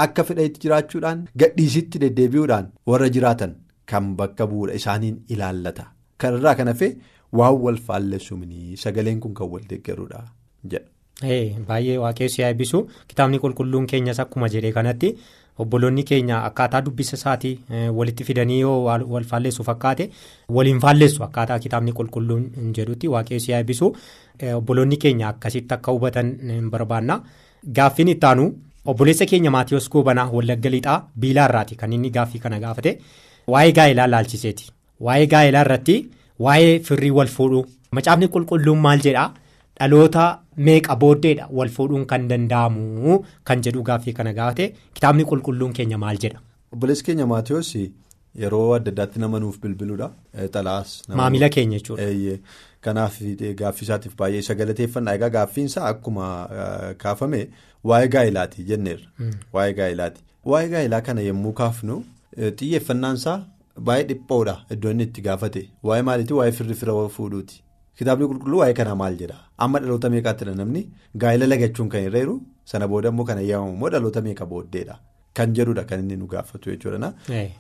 akka 0.05 0.25
fedha 0.31 0.43
itti 0.49 0.61
jiraachuudhaan 0.65 1.25
gadhiisitti 1.43 1.99
deddeebi'uudhaan 2.05 2.69
warra 2.93 3.09
jiraatan 3.17 3.55
kan 3.93 4.13
bakka 4.17 4.47
bu'uudha 4.51 4.75
isaaniin 4.81 5.17
ilaallata. 5.29 5.85
Kanarraa 6.19 6.55
kan 6.61 6.69
hafe 6.73 6.89
waan 7.41 7.57
wal 7.65 7.77
faallessuumni 7.89 8.77
sagaleen 8.85 9.21
kun 9.21 9.35
kan 9.35 9.49
wal 9.55 9.65
deeggarudha 9.71 10.23
jedha. 10.73 10.87
Baay'ee 11.69 11.99
waaqayyoon 11.99 12.43
haa 12.43 12.49
eebbisu. 12.53 12.81
Kitaabni 13.09 13.39
qulqulluun 13.45 13.87
keenyas 13.93 14.21
akkuma 14.25 14.49
jedhee 14.55 14.73
kanatti 14.77 15.11
obboloonni 15.63 16.05
keenya 16.11 16.37
akkaataa 16.49 16.81
dubbisa 16.87 17.17
isaatii 17.19 17.55
walitti 17.97 18.25
fidanii 18.29 18.61
yoo 18.61 18.77
wal 19.15 19.25
faalleessu 19.31 19.65
fakkaate 19.69 20.11
waliin 20.59 20.79
faalleessu 20.85 21.25
akkaataa 21.27 21.59
kitaabni 21.65 21.93
qulqulluun 22.01 22.45
jedhutti 22.77 23.09
waaqayyoon 23.15 23.53
haa 23.53 23.59
eebbisu. 23.65 23.93
Obboloonni 24.61 24.97
keenya 24.97 25.29
akkasitti 25.35 25.75
akka 25.75 25.93
hubatan 25.93 26.33
barbaanna. 26.71 27.21
Gaaffiin 27.77 28.09
ittaanu 28.15 28.45
obboleessa 28.91 29.27
keenya 29.31 29.51
maatiyoos 29.57 29.89
goobanaa 29.95 30.29
wallagga 30.37 30.71
lixaa 30.75 30.99
biilaarraati 31.25 31.77
kan 31.83 31.93
inni 31.97 32.11
gaaffii 32.17 32.41
kana 32.45 32.59
gaafate 32.65 32.93
waa'ee 33.55 33.73
gaa'elaa 33.79 34.07
laalchiseeti 34.15 34.71
waa'ee 35.09 35.27
gaa'elaa 35.35 35.65
irratti 35.67 35.97
waa'ee 36.47 36.75
firrii 36.89 37.11
wal 37.19 37.27
fuudhuu 37.37 37.65
macaafni 37.99 38.29
qulqulluun 38.37 38.81
maal 38.87 39.01
jedhaa. 39.07 39.29
dhaloota 39.81 40.23
meeqa 40.67 40.95
booddeedha 41.03 41.45
wal 41.59 41.69
fuudhuun 41.77 42.05
kan 42.13 42.25
danda'amu 42.31 43.19
kan 43.51 43.61
jedhu 43.67 43.83
gaaffii 43.89 44.13
kana 44.21 44.33
gaafate 44.39 44.65
kitaabni 44.95 45.25
qulqulluun 45.33 45.73
keenya 45.81 45.99
maal 46.05 46.17
jedha. 46.25 46.39
obboleessi 46.73 47.05
keenya 47.09 47.27
maatiyoos 47.33 47.71
yeroo 48.43 48.65
adda 48.79 48.91
addaatti 48.95 49.19
nama 49.25 49.39
nuuf 49.45 49.61
bilbiluudha 49.67 50.09
xalaas. 50.55 50.91
maamila 51.21 51.49
keenya 51.57 51.79
jechuudha. 51.79 52.09
Kanaaf 52.87 53.19
gaaffii 53.61 53.85
isaatiif 53.89 54.17
baay'ee 54.23 54.39
isa 54.45 54.55
galateeffannaa 54.61 55.15
egaa 55.19 55.29
gaaffiinsaa 55.37 55.87
akkuma 55.93 56.27
kaafame 57.05 57.41
waa'ee 57.91 58.09
gaa'elaati 58.15 58.65
jenneerra. 58.71 59.07
waa'ee 59.55 59.73
gaa'elaati 59.81 60.21
waa'ee 60.53 60.69
gaa'elaa 60.75 61.01
kana 61.09 61.21
yommuu 61.31 61.53
kaafnu 61.63 61.97
xiyyeeffannaansaa 62.61 63.39
baay'ee 63.89 64.07
dhiphoodha 64.11 64.55
iddoo 64.77 64.91
inni 64.95 65.03
itti 65.09 65.21
gaafate 65.29 65.63
waa'ee 65.89 66.03
maaliitii 66.11 66.37
waa'ee 66.41 66.53
firri 66.61 66.75
fira 66.83 66.95
fuudhuuti. 67.17 67.63
kitaabni 67.99 68.27
qulqulluu 68.31 68.59
waa'ee 68.63 68.75
kanaa 68.79 68.95
maal 69.03 69.17
jedha? 69.21 69.37
Amma 69.65 69.79
dhaloota 69.83 70.09
meeqaattidha 70.15 70.55
namni? 70.59 70.83
Gaa'ela 71.23 71.47
lagachuun 71.53 71.89
kan 71.93 72.03
irra 72.09 72.19
jiru 72.23 72.35
sana 72.73 72.87
booda 72.93 73.09
immoo 73.13 73.25
kan 73.31 73.39
eeyyamamu 73.43 73.73
immoo 73.77 73.91
dhaloota 73.95 74.21
meeqa 74.27 74.47
booddeedha. 74.53 74.95
Kan 75.37 75.55
jedhudha 75.57 75.85
kan 75.89 76.01
inni 76.05 76.17
nu 76.21 76.27
gaafatu 76.35 76.71
jechuudha. 76.71 77.11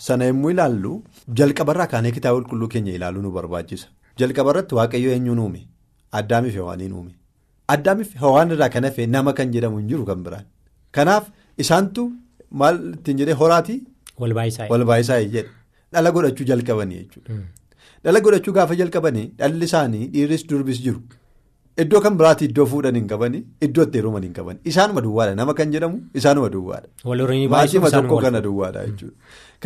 sana 0.07 0.25
yommuu 0.31 0.51
ilaallu 0.55 0.93
jalqabarraa 1.41 1.87
kaanee 1.95 2.13
kitaaba 2.19 2.39
qulqulluu 2.41 2.69
keenya 2.75 2.93
ilaaluu 2.99 3.23
nu 3.27 3.31
barbaachisa 3.39 3.89
jalqabarratti 4.23 4.75
waaqayyo 4.79 5.11
eenyuun 5.17 5.39
uume 5.45 5.61
addaamiif 6.21 6.55
hewaaniin 6.61 6.93
uume 7.01 7.13
addaamiif 7.75 8.15
hewaan 8.23 8.51
irraa 8.57 8.69
kan 8.75 8.85
hafe 8.89 9.07
nama 9.17 9.33
kan 9.39 9.53
jedhamu 9.55 9.79
hin 9.81 9.89
jiru 9.93 10.05
kan 10.11 10.23
biraan. 10.27 10.45
Kanaaf 10.97 11.25
isaantu 11.65 12.03
maal 12.63 12.77
ittiin 12.95 13.19
jedhee 13.23 13.35
horaatii. 13.43 13.79
walbaayisaa 14.73 15.21
jedha 15.37 15.51
dhala 15.93 16.11
godhachuu 16.17 16.47
jalqabanii 16.51 16.99
jechuudha. 17.03 17.35
dhala 18.05 18.21
godhachuu 18.27 18.53
gaafa 18.59 18.75
jalqabanii 18.81 19.27
dhalli 19.41 19.65
isaanii 19.71 20.07
dhiirris 20.15 20.45
durbis 20.51 20.81
jiru. 20.87 21.01
Iddoo 21.83 22.01
kan 22.05 22.17
biraatti 22.21 22.45
iddoo 22.49 22.67
fuudhan 22.71 22.97
hin 22.99 23.07
qabanii 23.11 23.43
iddoo 23.67 23.85
itti 23.87 23.99
heeruman 23.99 24.23
hin 24.27 24.33
qaban 24.39 24.57
isaanuma 24.71 25.01
duwwaadha. 25.07 25.35
Nama 25.41 25.55
kan 25.59 25.73
jedhamu 25.75 25.99
isaanuma 26.21 26.49
duwwaadha. 26.55 26.89
Maatiima 27.55 27.91
tokko 27.97 28.19
kana 28.25 28.41
duwwaadha 28.47 28.87
jechuudha. 28.87 29.15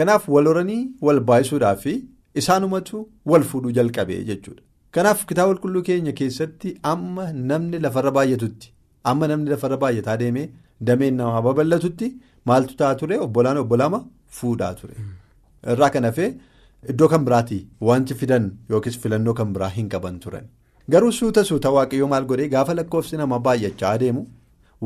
Kanaaf 0.00 0.28
wal 0.34 0.46
horanii 0.50 0.82
wal 1.08 1.20
baay'isuudhaa 1.30 1.76
fi 1.84 1.94
isaanumatu 2.40 3.00
wal 3.30 3.42
fuudhuu 3.50 3.72
jalqabee 3.78 4.20
jechuudha. 4.30 4.62
Kanaaf 4.94 5.24
kitaaba 5.30 5.52
qulqulluu 5.54 5.82
keenya 5.88 6.12
keessatti 6.20 6.74
amma 6.92 7.26
namni 7.50 7.78
lafarra 7.84 8.10
baay'atutti 8.18 8.72
amma 9.10 9.28
namni 9.32 9.50
lafarra 9.54 9.76
baay'ataa 9.84 10.16
deemee 10.22 10.48
dameen 10.88 11.14
namaa 11.20 11.42
babal'atutti 11.48 12.08
maaltu 12.50 12.76
ta'a 12.80 12.94
ture 13.02 13.18
obbolaan 13.26 13.58
obbolaama 13.64 14.00
fuudhaa 14.38 14.72
ture. 14.80 14.94
Irraa 15.72 15.90
kan 15.94 16.04
hafee. 16.10 16.30
Iddoo 16.92 17.08
kan 17.10 17.24
biraati 17.26 17.56
wanti 17.88 18.14
fidan 18.20 18.46
yookiis 18.70 18.96
filannoo 19.02 19.34
kan 19.40 19.52
biraa 19.56 19.68
hin 19.74 19.88
qaban 19.92 20.16
turan 20.22 20.46
garuu 20.92 21.12
suuta 21.18 21.44
suuta 21.50 21.70
waaqayyoo 21.76 22.08
maal 22.12 22.24
godhee 22.30 22.48
gaafa 22.54 22.74
lakkoofsi 22.78 23.16
namaa 23.20 23.38
baay'achaa 23.46 23.92
adeemu 23.98 24.22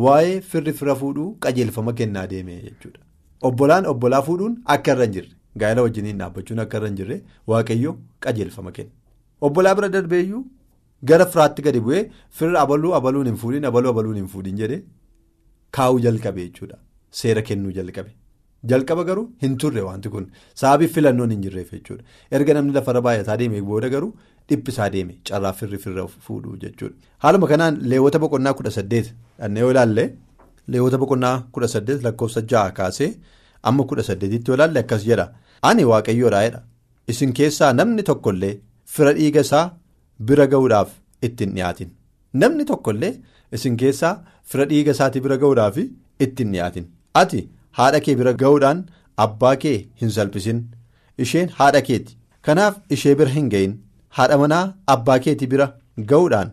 waa'ee 0.05 0.35
firri 0.51 0.73
fira 0.81 0.95
fuudhuu 1.03 1.29
qajeelfama 1.47 1.93
kennaa 2.01 2.23
adeeme 2.29 2.57
jechuudha. 2.67 3.01
Obbolaan 3.49 3.87
obbolaa 3.93 4.21
fuudhuun 4.27 4.59
akka 4.75 4.93
irra 4.97 5.05
hin 5.09 5.13
jirre 5.17 5.33
gaa'ela 5.63 5.83
wajjiniin 5.87 6.19
dhaabbachuun 6.23 6.59
akka 6.65 6.79
irra 6.79 6.89
hin 6.93 6.97
jirre 7.01 7.17
waaqayyoo 7.53 7.95
qajeelfama 8.27 8.73
kenna. 8.77 8.91
Obbolaa 9.47 9.75
bira 9.79 9.89
darbeeyyuu 9.97 10.43
gara 11.11 11.27
firaatti 11.33 11.63
gadi 11.67 11.81
bu'ee 11.87 12.03
firri 12.39 12.57
abaluu 12.65 12.95
abaluun 13.01 13.27
hin 13.31 13.37
fuudhin 13.43 13.65
abaluu 13.71 13.91
abaluun 13.95 14.17
hin 14.23 14.29
fuudhin 14.35 14.57
jedhee 14.63 14.83
kaa'uu 15.79 15.99
jalqabe 16.07 16.41
jechuudha 16.47 16.79
seera 17.21 17.43
kennuu 17.49 17.73
jalqabe. 17.79 18.11
Jalqaba 18.71 19.03
garuu 19.09 19.27
hin 19.43 19.57
turre 19.63 19.83
wanti 19.89 20.09
kun 20.15 20.25
sababii 20.61 20.89
filannoon 20.95 21.31
hin 21.35 21.43
jirreef 21.45 21.71
jechuudha. 21.77 22.03
Erga 22.37 22.55
namni 22.57 22.73
lafarra 22.77 23.01
baay'ataa 23.07 23.37
deeme 23.43 23.61
booda 23.71 23.89
garuu 23.95 24.13
dhiphisaa 24.49 24.89
deeme 24.95 25.15
carraa 25.31 25.53
firri 25.61 25.79
firra 25.85 26.07
fuudhuu 26.27 26.57
jechuudha. 26.65 26.95
Haaluma 27.23 27.47
kanaan 27.53 27.79
leewwata 27.93 28.19
boqonnaa 28.25 28.55
kudha 28.61 28.71
saddeet 28.79 29.13
dhannee 29.39 29.61
yoo 29.65 29.71
ilaalle 29.75 30.05
leewwata 30.75 30.99
boqonnaa 31.03 31.37
kudha 31.57 31.69
saddeet 31.75 32.03
lakkoofsa 32.07 32.43
ja'a 32.53 32.71
kaasee 32.79 33.11
amma 33.71 33.85
kudha 33.91 34.03
saddeetitti 34.09 34.51
yoo 34.51 34.57
ilaalle 34.61 34.81
akkas 34.85 35.05
jedha. 35.11 35.27
Ani 35.63 35.85
waaqayyoodhaa'edha. 35.91 36.61
Isin 37.09 37.33
keessaa 37.39 37.73
namni 37.73 38.03
tokkollee 38.03 38.55
fira 38.95 39.13
dhiiga 39.19 39.41
isaa 39.47 39.65
bira 40.29 40.47
ga'uudhaaf 40.53 40.91
ittiin 41.23 41.55
dhiyaatin. 41.57 41.91
Namni 42.35 42.65
tokkollee 42.71 43.15
isin 43.53 43.77
keessaa 43.83 44.15
fira 44.45 44.65
dhiiga 44.71 44.91
isaatii 44.97 45.21
bira 45.27 45.37
ga'uudhaaf 45.43 45.77
ittiin 46.21 46.53
dhiyaatin. 46.53 46.87
Ati. 47.15 47.49
haadha 47.79 47.99
kee 48.05 48.15
bira 48.19 48.33
ga'uudhaan 48.41 48.79
abbaa 49.25 49.57
kee 49.63 49.79
hin 50.03 50.11
salphisin 50.15 50.61
isheen 51.25 51.49
haadha 51.59 51.81
keeti 51.89 52.15
kanaaf 52.47 52.77
ishee 52.97 53.13
bira 53.21 53.31
hin 53.35 53.51
ga'in 53.55 53.75
haadha 54.19 54.39
manaa 54.43 54.61
abbaa 54.95 55.17
keetii 55.27 55.49
bira 55.55 55.67
ga'uudhaan 56.13 56.53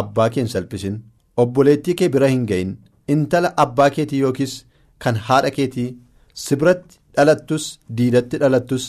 abbaa 0.00 0.26
kee 0.36 0.40
hin 0.42 0.50
salphisin 0.54 0.96
obboleettii 1.44 1.94
kee 2.00 2.08
bira 2.16 2.28
hin 2.32 2.42
ga'in 2.50 2.72
intala 3.14 3.52
abbaa 3.64 3.88
keetii 3.98 4.20
yookiis 4.24 4.56
kan 5.04 5.20
haadha 5.28 5.50
keetii 5.58 5.86
si 6.46 6.56
biratti 6.64 6.98
dhalattus 7.16 7.64
diidatti 7.98 8.38
dhalattus 8.42 8.84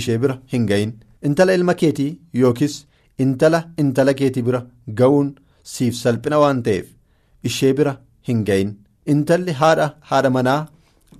ishee 0.00 0.18
bira 0.24 0.38
hin 0.52 0.66
ga'in 0.70 0.92
intala 1.30 1.54
ilma 1.58 1.74
keetii 1.82 2.10
yookiis 2.42 2.76
intala 3.24 3.60
intala 3.84 4.14
keetii 4.20 4.42
bira 4.48 4.60
ga'uun 5.00 5.28
siif 5.74 5.94
salphina 6.02 6.38
waan 6.44 6.62
ta'eef 6.68 6.86
ishee 7.50 7.72
bira 7.80 7.94
hin 8.28 8.44
ga'in 8.50 8.70
intalli 9.14 9.52
haadha 9.62 9.86
haadha 10.10 10.30
manaa. 10.36 10.60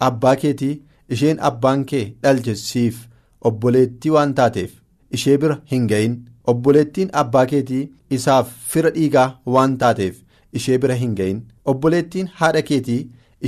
Abbaa 0.09 0.35
keetii 0.42 0.75
isheen 1.14 1.38
abbaan 1.49 1.83
kee 1.90 2.04
dhalche 2.23 2.54
siif 2.61 2.97
obboleettii 3.49 4.11
waan 4.14 4.33
taateef 4.38 4.71
ishee 5.19 5.37
bira 5.42 5.57
hin 5.73 5.85
ga'in 5.92 6.14
obboleettiin 6.52 7.11
abbaa 7.23 7.45
keetii 7.52 7.83
isaaf 8.16 8.49
fira 8.73 8.90
dhiigaa 8.97 9.26
waan 9.57 9.76
taateef 9.83 10.16
ishee 10.61 10.78
bira 10.85 10.95
hin 11.02 11.12
ga'in 11.21 11.38
obboleettiin 11.73 12.31
haadha 12.40 12.62
keetii 12.71 12.99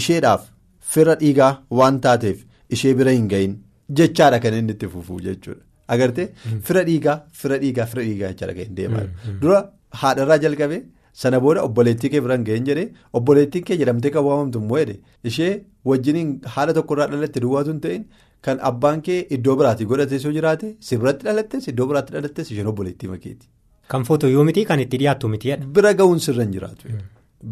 isheedhaaf 0.02 0.44
fira 0.92 1.14
dhiigaa 1.22 1.50
waan 1.80 1.98
taateef 2.06 2.44
ishee 2.76 2.94
bira 2.98 3.12
hin 3.18 3.28
ga'in 3.34 3.54
jechaadha 4.00 4.40
kan 4.44 4.54
inni 4.60 4.72
itti 4.76 4.86
fufuu 4.96 5.20
jechuudha. 5.28 5.62
Agartee 5.94 6.28
fira 6.66 6.82
dhiigaa 6.88 7.16
fira 7.40 7.58
dhiigaa 7.62 7.86
fira 7.92 8.02
dhiigaa 8.08 8.30
jechaadha 8.34 8.54
kan 8.58 8.74
deemaa 8.80 9.06
dura 9.42 9.58
haadharraa 10.02 10.38
jalqabee. 10.44 10.82
Sana 11.22 11.38
booda 11.42 11.62
obboleettii 11.66 12.08
kee 12.12 12.20
biraan 12.26 12.44
ga'een 12.46 12.64
jedhee 12.68 12.86
obboleettiin 13.18 13.64
kee 13.66 13.76
jedhamtee 13.80 14.10
kan 14.14 14.24
waamamtu 14.28 14.58
immoo 14.62 14.78
jedhe 14.80 14.96
ishee 15.30 15.50
wajjiniin 15.90 16.30
haala 16.54 16.72
tokkorraa 16.78 17.06
dhalatte 17.12 17.40
duwwaatu 17.44 17.70
hin 17.72 17.80
ta'in 17.84 18.02
kan 18.46 18.58
abbaan 18.70 19.02
kee 19.08 19.18
iddoo 19.36 19.54
biraatti 19.60 19.86
godhatee 19.92 20.18
soo 20.24 20.32
jiraate 20.38 20.66
sirratti 20.88 21.24
dhalattes 21.28 21.68
iddoo 21.72 21.86
biraatti 21.92 22.12
dhalattes 22.16 22.50
isheen 22.54 22.66
obboleettii 22.72 23.10
makeeti. 23.12 23.46
Kan 23.92 24.04
footoo 24.08 24.30
yoo 24.34 24.44
miti 24.48 24.64
kan 24.70 24.80
itti 24.86 24.98
dhiyaattu 25.02 25.28
miti 25.34 25.48
jedha. 25.52 25.66
Bira 25.78 25.92
ga'uun 26.00 26.18
sirra 26.26 26.42
hin 26.46 26.52
jiraatu. 26.56 26.90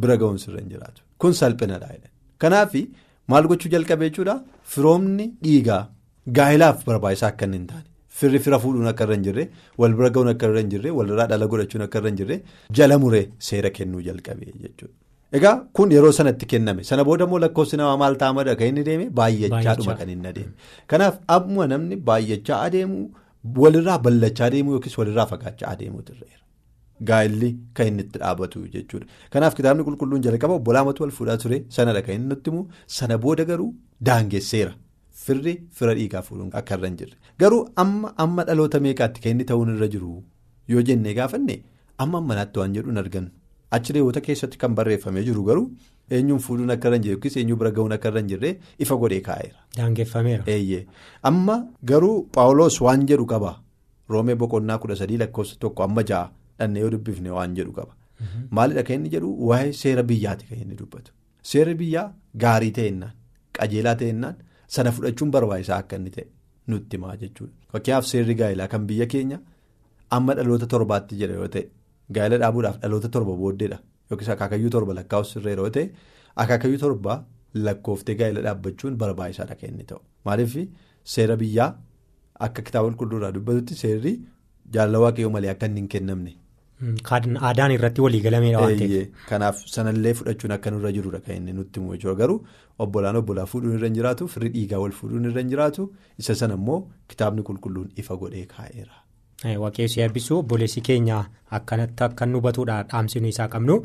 Bira 0.02 0.16
ga'uun 0.24 0.38
sirra 0.44 0.58
hin 0.64 0.68
jiraatu 0.74 1.02
kun 1.24 1.32
salphinadha. 1.42 1.94
Kanaaf 2.42 2.74
maal 3.32 3.46
gochuu 3.52 3.70
jalqabe 3.76 4.04
jechuudha 4.08 4.34
firoomni 4.74 5.26
dhiigaa 5.46 5.82
gaa'ilaaf 6.38 6.84
barbaachisaa 6.88 7.28
akka 7.34 7.46
hin 7.56 7.66
taane. 7.72 7.86
Firri 8.18 8.38
fira 8.44 8.58
fuudhuun 8.62 8.88
akka 8.92 9.04
irra 9.06 9.14
hin 9.18 9.22
jirre 9.28 9.44
wal 9.82 9.94
bira 9.98 10.10
ga'uun 10.16 10.28
akka 10.32 10.46
irra 10.50 10.60
hin 10.62 10.70
jirre 10.74 10.90
walirraa 10.98 11.26
dhala 11.30 11.46
godhachuun 11.52 11.82
akka 11.86 11.98
irra 12.02 12.10
hin 12.12 12.18
jirre 12.20 12.36
jala 12.78 12.98
muree 13.04 13.22
seera 13.46 13.70
kennuu 13.78 14.02
jalqabe 14.08 14.44
jechuudha. 14.64 14.94
Egaa 15.38 15.54
kun 15.78 15.90
yeroo 15.96 16.12
sanatti 16.18 16.46
kenname 16.52 16.82
sana 16.90 17.04
booda 17.08 17.24
immoo 17.28 17.38
lakkoofsi 17.44 17.76
namaa 17.80 17.96
maal 18.02 18.14
ta'amadha 18.22 18.54
kan 18.60 18.68
inni 18.72 18.84
deeme 18.88 19.06
baay'achaadhuma 19.20 19.94
kan 20.00 20.10
inni 20.14 20.28
adeeme. 20.32 20.52
Kanaaf 20.92 21.14
ammuma 21.36 21.66
namni 21.72 21.96
baay'achaa 22.10 22.58
adeemu 22.66 22.98
walirraa 23.64 23.98
ballachaa 24.06 24.46
adeemu 24.50 24.70
yookiis 24.76 24.98
walirraa 25.02 25.26
fagaachaa 25.32 25.70
adeemuutu 25.74 26.12
irra. 26.18 26.41
Gaa'illi 27.10 27.50
kan 27.74 27.86
inni 27.90 28.02
itti 28.06 28.18
dhaabatu 28.22 28.62
jechuudha. 28.74 29.06
Kanaaf 29.32 29.54
kitaabni 29.58 29.84
qulqulluun 29.88 30.22
jalqaba 30.26 30.54
obbolaamatu 30.60 31.02
wal 31.04 31.10
fuudhaa 31.18 31.36
ture 31.44 31.58
sanadha 31.76 32.02
kan 32.06 32.14
inni 32.18 32.28
nutti 32.34 32.50
himu 32.50 32.62
sana 32.98 33.18
booda 33.24 33.44
garuu 33.50 33.70
daangesseera. 34.08 34.72
Firri 35.24 35.54
fira 35.78 35.94
dhiigaa 35.98 36.22
fuudhuun 36.28 36.50
akka 36.60 36.74
irra 36.78 36.88
hin 36.90 36.96
jirre 37.00 37.16
garuu 37.42 37.60
amma 37.82 38.08
amma 38.24 38.44
dhaloota 38.48 38.80
meeqaatti 38.86 39.20
kan 39.24 39.30
inni 39.36 39.44
ta'uun 39.50 39.70
irra 39.76 39.88
jiru 39.94 40.14
yoo 40.72 40.82
jennee 40.88 41.14
gaafanne 41.18 41.54
amma 42.04 42.18
ammanaatti 42.22 42.58
waan 42.62 42.74
jedhu 42.76 42.90
hin 42.92 42.98
argannu 43.02 43.30
achi 43.78 43.92
reewwota 43.96 44.20
keessatti 44.28 44.58
kan 44.62 44.74
barreeffamee 44.78 45.22
jiru 45.28 45.44
garuu 45.50 45.64
eenyuun 46.18 46.40
fuudhuun 46.46 46.70
akka 46.74 46.88
irra 46.90 46.96
hin 46.98 47.04
jirre 47.06 47.14
yookiis 47.18 47.36
eenyuu 47.42 47.56
bira 47.62 47.70
ga'uun 47.78 47.92
akka 47.98 48.08
irra 48.12 48.20
hin 48.24 48.28
jirre 48.32 48.50
ifa 48.86 48.96
godhee 49.04 49.20
kaa'eera. 49.28 49.58
Daangeffameera. 49.76 50.44
Eeyyee 50.56 50.86
amma 51.30 51.56
garuu 51.92 52.16
paawuloos 52.38 52.80
waan 52.88 53.06
jedhu 53.12 53.26
qaba 53.34 53.52
roomee 54.14 54.34
boqonnaa 54.44 54.78
kudha 54.82 54.96
sadii 55.02 55.18
lakkoofsa 55.22 55.56
tokko 55.66 55.82
amma 55.88 56.02
ja'a 56.12 56.30
dhannee 56.62 56.80
yoo 56.84 56.90
dubbifne 56.94 57.30
waan 57.38 57.54
jedhu 57.58 57.72
qaba. 57.78 57.92
Maalidha 58.56 58.82
kan 58.88 58.96
inni 59.00 59.10
jedhu 59.16 59.30
waa'ee 59.50 59.72
seera 59.82 60.02
biyyaati 60.10 60.44
kan 60.50 60.58
inni 60.64 60.76
dubbatu. 60.80 61.10
Seerri 61.50 61.74
biyyaa 61.82 62.06
gaarii 62.44 62.72
ta'ennaan 62.78 63.12
qajeelaa 63.58 63.94
ta'ennaan 64.02 64.36
sana 64.74 64.90
fudhachuun 64.96 65.30
barbaachisaa 65.36 65.78
akka 65.84 65.96
inni 66.00 66.10
ta'e 66.16 66.26
nutti 66.72 66.96
himaa 66.96 67.16
jechuudha. 67.22 67.52
Fakkeenyaaf 67.72 68.06
seerri 68.12 68.34
gaa'elaa 68.40 68.68
kan 68.74 68.86
biyya 68.90 69.06
keenya 69.14 69.38
amma 70.16 70.34
dhaloota 70.38 70.66
torbaatti 70.74 71.16
jira 71.20 71.34
yoo 71.40 71.48
ta'e 71.56 71.64
gaa'ela 72.16 72.38
dhaabuudhaaf 72.42 72.76
dhaloota 72.82 73.08
torba 73.16 73.34
booddeedha 73.42 73.78
yookiis 74.10 74.28
akaakayyuu 74.34 74.70
torba 74.76 74.92
lakkaa'us 74.98 75.32
sirreera 75.34 75.62
yoo 75.66 75.70
ta'e 75.76 75.84
akaakayyuu 76.44 76.80
torba 76.84 77.16
lakkooftee 77.66 78.14
gaa'ela 78.20 78.40
dhaabbachuun 78.46 78.94
barbaachisaadha 79.02 79.54
kan 79.60 79.70
inni 79.72 79.84
ta'u. 79.90 80.00
Maaliif 80.26 80.54
seera 81.14 81.36
biyyaa 81.42 81.70
akka 82.46 82.62
kitaaba 82.68 82.88
qulqulluurraa 82.90 83.32
dubbatutti 83.38 83.74
seerri 83.82 84.12
jaalala 84.74 84.98
waaqayyoo 85.06 85.32
malee 85.36 85.50
akka 85.54 85.66
inni 85.70 85.80
hin 85.84 85.88
kennamne. 85.96 86.32
Aadaan 86.82 87.72
irratti 87.76 88.00
waliigalameedha 88.04 88.60
waan 88.64 88.78
ta'eef. 88.78 89.08
Kanaaf 89.28 89.58
sanallee 89.74 90.14
fudhachuun 90.20 90.52
akka 90.56 90.70
nurra 90.74 90.90
jirudha 90.96 91.20
kan 91.26 91.36
inni 91.36 91.52
nutti 91.58 91.80
himu 91.80 91.92
jechuudha 91.94 92.16
garuu 92.22 92.40
obbolaan 92.86 93.16
obbolaa 93.20 93.46
fuudhuun 93.52 93.76
irra 93.78 93.86
hin 93.90 93.94
jiraatu 94.00 94.28
firri 94.34 94.48
dhiigaa 94.56 94.80
wal 94.84 94.90
fuudhuun 94.98 95.28
irra 95.30 95.40
hin 95.44 95.50
jiraatu 95.54 95.86
isa 96.24 96.34
sana 96.42 96.54
immoo 96.60 96.80
kitaabni 97.14 97.42
qulqulluun 97.50 97.88
ifa 98.04 98.16
godhee 98.24 98.44
kaa'eera. 98.56 98.94
Waaqayyoon 99.62 99.88
si 99.94 100.00
eebbisu 100.02 100.36
obboleessi 100.40 100.80
keenya 100.88 101.16
akkanatti 101.58 102.04
akka 102.06 102.26
nu 102.26 102.38
hubatuudha 102.42 102.76
dhaamsinu 102.90 103.28
isaa 103.30 103.48
qabnu 103.54 103.78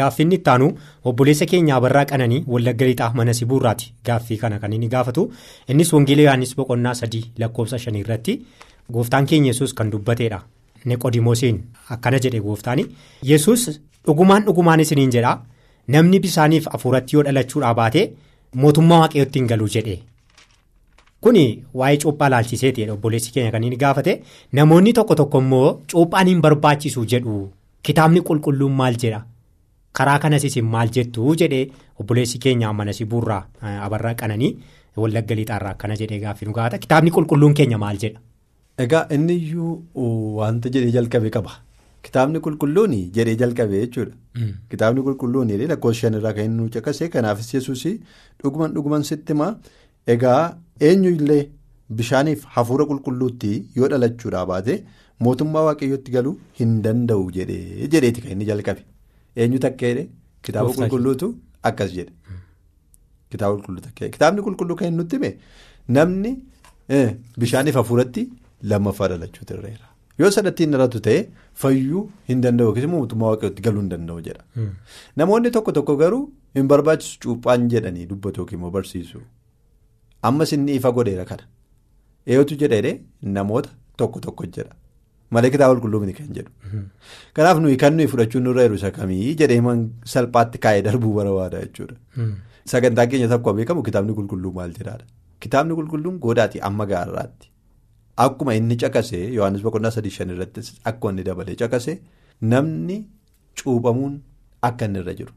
gaaffiin 0.00 0.32
itti 0.38 0.50
aanu 0.54 0.70
obboleessa 1.10 1.46
keenya 1.52 1.76
abarraa 1.76 2.04
qananii 2.12 2.42
wallagga 2.54 2.86
lixaa 2.90 3.12
mana 3.20 3.34
sibuurraati 3.40 3.92
gaaffii 4.08 4.36
kana 4.42 4.58
kan 4.64 4.72
inni 4.78 4.88
gaafatu 4.96 5.30
innis 5.74 5.92
wangeela 5.98 6.22
yohaannis 6.26 6.56
boqonnaa 6.60 6.94
sadii 7.02 7.24
lakkoofsa 7.44 7.78
shanii 7.86 8.02
irratti 8.06 8.34
gooftaan 8.98 9.26
keenya 9.32 9.52
yesus 9.54 9.74
kan 9.74 9.90
dubbateedha. 9.94 10.40
Neqodimoosiin 10.86 11.60
akkana 11.96 12.18
jedhe 12.24 12.40
gooftaani. 12.40 12.84
Yesus 13.30 13.68
dhugumaan 14.06 14.44
dhugumaan 14.46 14.80
isiniin 14.80 15.10
jedha. 15.16 15.32
Namni 15.94 16.20
bisaaniif 16.20 16.66
hafuuratti 16.72 17.16
yoo 17.16 17.22
dhalachuudhaa 17.28 17.74
baate 17.80 18.02
mootummaa 18.62 19.00
waaqayyootti 19.00 19.38
hin 19.38 19.48
galu 19.54 19.68
jedhe. 19.76 19.96
Kuni 21.20 21.44
waa'ee 21.80 21.96
cuuphaa 22.02 22.28
laalchiseeti 22.32 22.84
obboleessi 22.90 23.32
keenya 23.34 23.50
kan 23.52 23.64
inni 23.64 23.76
gaafate. 23.82 24.12
Namoonni 24.52 24.92
tokko 24.98 25.14
tokko 25.20 25.38
immoo 25.44 25.68
cuuphaan 25.92 26.26
hin 26.32 26.40
barbaachisu 26.46 27.04
jedhu. 27.12 27.38
Kitaabni 27.82 28.20
qulqulluun 28.28 28.72
maal 28.80 28.94
jedha? 29.04 29.20
Karaa 29.92 30.18
kanas 30.24 30.44
isin 30.44 30.64
maal 30.74 30.88
jettu 30.96 31.34
jedhe. 31.42 31.60
Obboleessi 32.00 32.38
keenya 32.38 32.72
mana 32.72 32.92
sibuurraa 32.92 33.42
abarraa 33.88 34.14
qananii 34.22 34.52
wallagga 35.04 35.34
lixaarraa 35.40 35.70
akkana 35.76 35.96
jedhee 36.02 36.20
gaaffii 36.20 36.46
nu 36.48 36.52
gaafata. 36.58 36.78
Kitaabni 36.78 37.10
qulqulluun 37.18 37.54
keenya 37.54 37.78
maal 37.78 37.96
jedha. 38.04 38.20
Egaa 38.84 39.06
inni 39.16 39.34
iyyuu 39.42 40.36
wanta 40.38 40.68
jedhee 40.74 40.92
jalqabe 40.96 41.30
qaba. 41.36 41.52
Kitaabni 42.06 42.40
qulqulluun 42.46 42.92
jedhee 43.16 43.36
jalqabe 43.42 43.76
jechuudha. 43.82 44.14
Kitaabni 44.70 45.00
qulqulluun 45.06 45.48
lakkoofsa 45.72 46.00
shanirraa 46.00 46.34
kan 46.36 46.44
inni 46.48 46.56
nu 46.62 46.68
caqase 46.74 47.08
kanaafis 47.14 47.48
yesuus 47.54 47.84
dhuguman 48.42 48.74
dhuguman 48.74 49.02
sitti 49.10 49.32
himaa 49.32 49.52
egaa 50.14 50.42
eenyu 50.88 51.10
illee 51.18 51.42
bishaaniif 51.98 52.44
hafuura 52.54 52.84
qulqulluutti 52.90 53.50
yoo 53.78 53.88
dhalachuudhaa 53.92 54.46
baate 54.52 54.74
mootummaa 55.24 55.64
waaqayyootti 55.68 56.10
galuu 56.16 56.34
hin 56.60 56.72
danda'u 56.84 57.26
jedhee 57.36 57.88
jedheeti 57.92 58.20
kan 58.22 58.32
inni 58.36 58.44
jalqabe. 58.52 58.82
Eenyu 59.40 59.58
takkeedhe 59.66 60.08
kitaaba 60.46 60.70
qulqulluutu 60.78 61.34
akkas 61.70 61.90
jedhe. 61.98 62.12
Kitaaba 63.32 63.54
qulqulluu 63.56 63.82
takkee 63.86 64.08
kitaabni 64.16 64.42
qulqulluu 64.46 64.76
kan 64.80 64.86
inni 64.88 64.98
nutti 65.02 65.16
hime 65.16 65.30
namni 65.96 66.30
bishaaniif 67.40 67.74
hafuuratti. 67.80 68.22
Lammaffaa 68.72 69.08
dhalachuutu 69.12 69.54
irreera 69.58 69.86
yoo 70.22 70.30
sadattiin 70.36 70.72
dhalatu 70.74 71.00
ta'e 71.06 71.18
fayyuu 71.62 72.02
hin 72.30 72.42
danda'u 72.44 72.68
yookiis 72.70 72.86
mootummaa 72.94 73.30
waaqayyootti 73.32 73.62
galuu 73.66 73.82
hin 73.84 73.90
danda'u 73.94 74.22
jedha. 74.28 74.42
Namoonni 75.22 75.50
tokko 75.56 75.72
tokko 75.78 75.96
garuu 76.02 76.22
hin 76.58 76.68
barbaachisu 76.72 77.18
cuuphaan 77.26 77.68
jedhanii 77.74 78.06
dubbatu 78.12 78.40
yookiin 78.42 78.58
immoo 78.60 78.70
barsiisu. 78.78 79.20
Ammas 80.30 80.52
inni 80.56 80.74
ifa 80.80 80.92
godheera 80.98 81.24
kana. 81.30 81.44
Eeyyotu 82.26 82.58
jedhee 82.62 82.94
namoota 83.38 83.70
tokko 84.02 84.20
tokko 84.28 84.46
jedha. 84.58 84.74
Malee 85.30 85.50
kitaaba 85.54 85.74
qulqulluu 85.80 86.12
kan 86.20 86.32
jedhu. 86.38 86.50
Kanaaf 87.36 87.60
nuyi 87.62 87.76
kan 87.82 87.96
nuyi 87.96 88.08
fudhachuun 88.12 88.44
nurra 88.48 88.62
jiru 88.68 88.74
isa 88.80 88.90
kamii 88.98 89.34
jedhee 89.42 89.60
salphaatti 90.14 90.58
kaa'ee 90.66 90.82
darbuu 90.88 91.12
barbaada 91.18 91.60
jechuudha. 91.66 91.96
Sagantaa 92.72 93.06
keenya 93.06 93.28
tokko 93.34 93.52
beekamu 93.60 93.82
kitaabni 93.88 94.14
qulqulluu 94.18 94.52
maal 94.60 94.72
jedhaadha. 94.78 95.04
Kitaabni 95.40 95.74
qulqulluun 95.78 96.18
goodaati 96.24 96.60
amma 96.68 96.86
gaarraatti. 96.92 97.50
Akkuma 98.24 98.54
inni 98.58 98.76
caqasee 98.82 99.24
Yohaannis 99.36 99.62
boqonnaa 99.66 99.90
sadii 99.96 100.10
shan 100.18 100.30
irratti 100.34 100.62
akka 100.90 101.10
inni 101.12 101.24
dabalee 101.28 101.56
caqasee 101.62 101.96
namni 102.52 102.96
cuuphamuun 103.62 104.14
akka 104.68 104.84
inni 104.88 104.98
irra 105.02 105.14
jiru. 105.18 105.32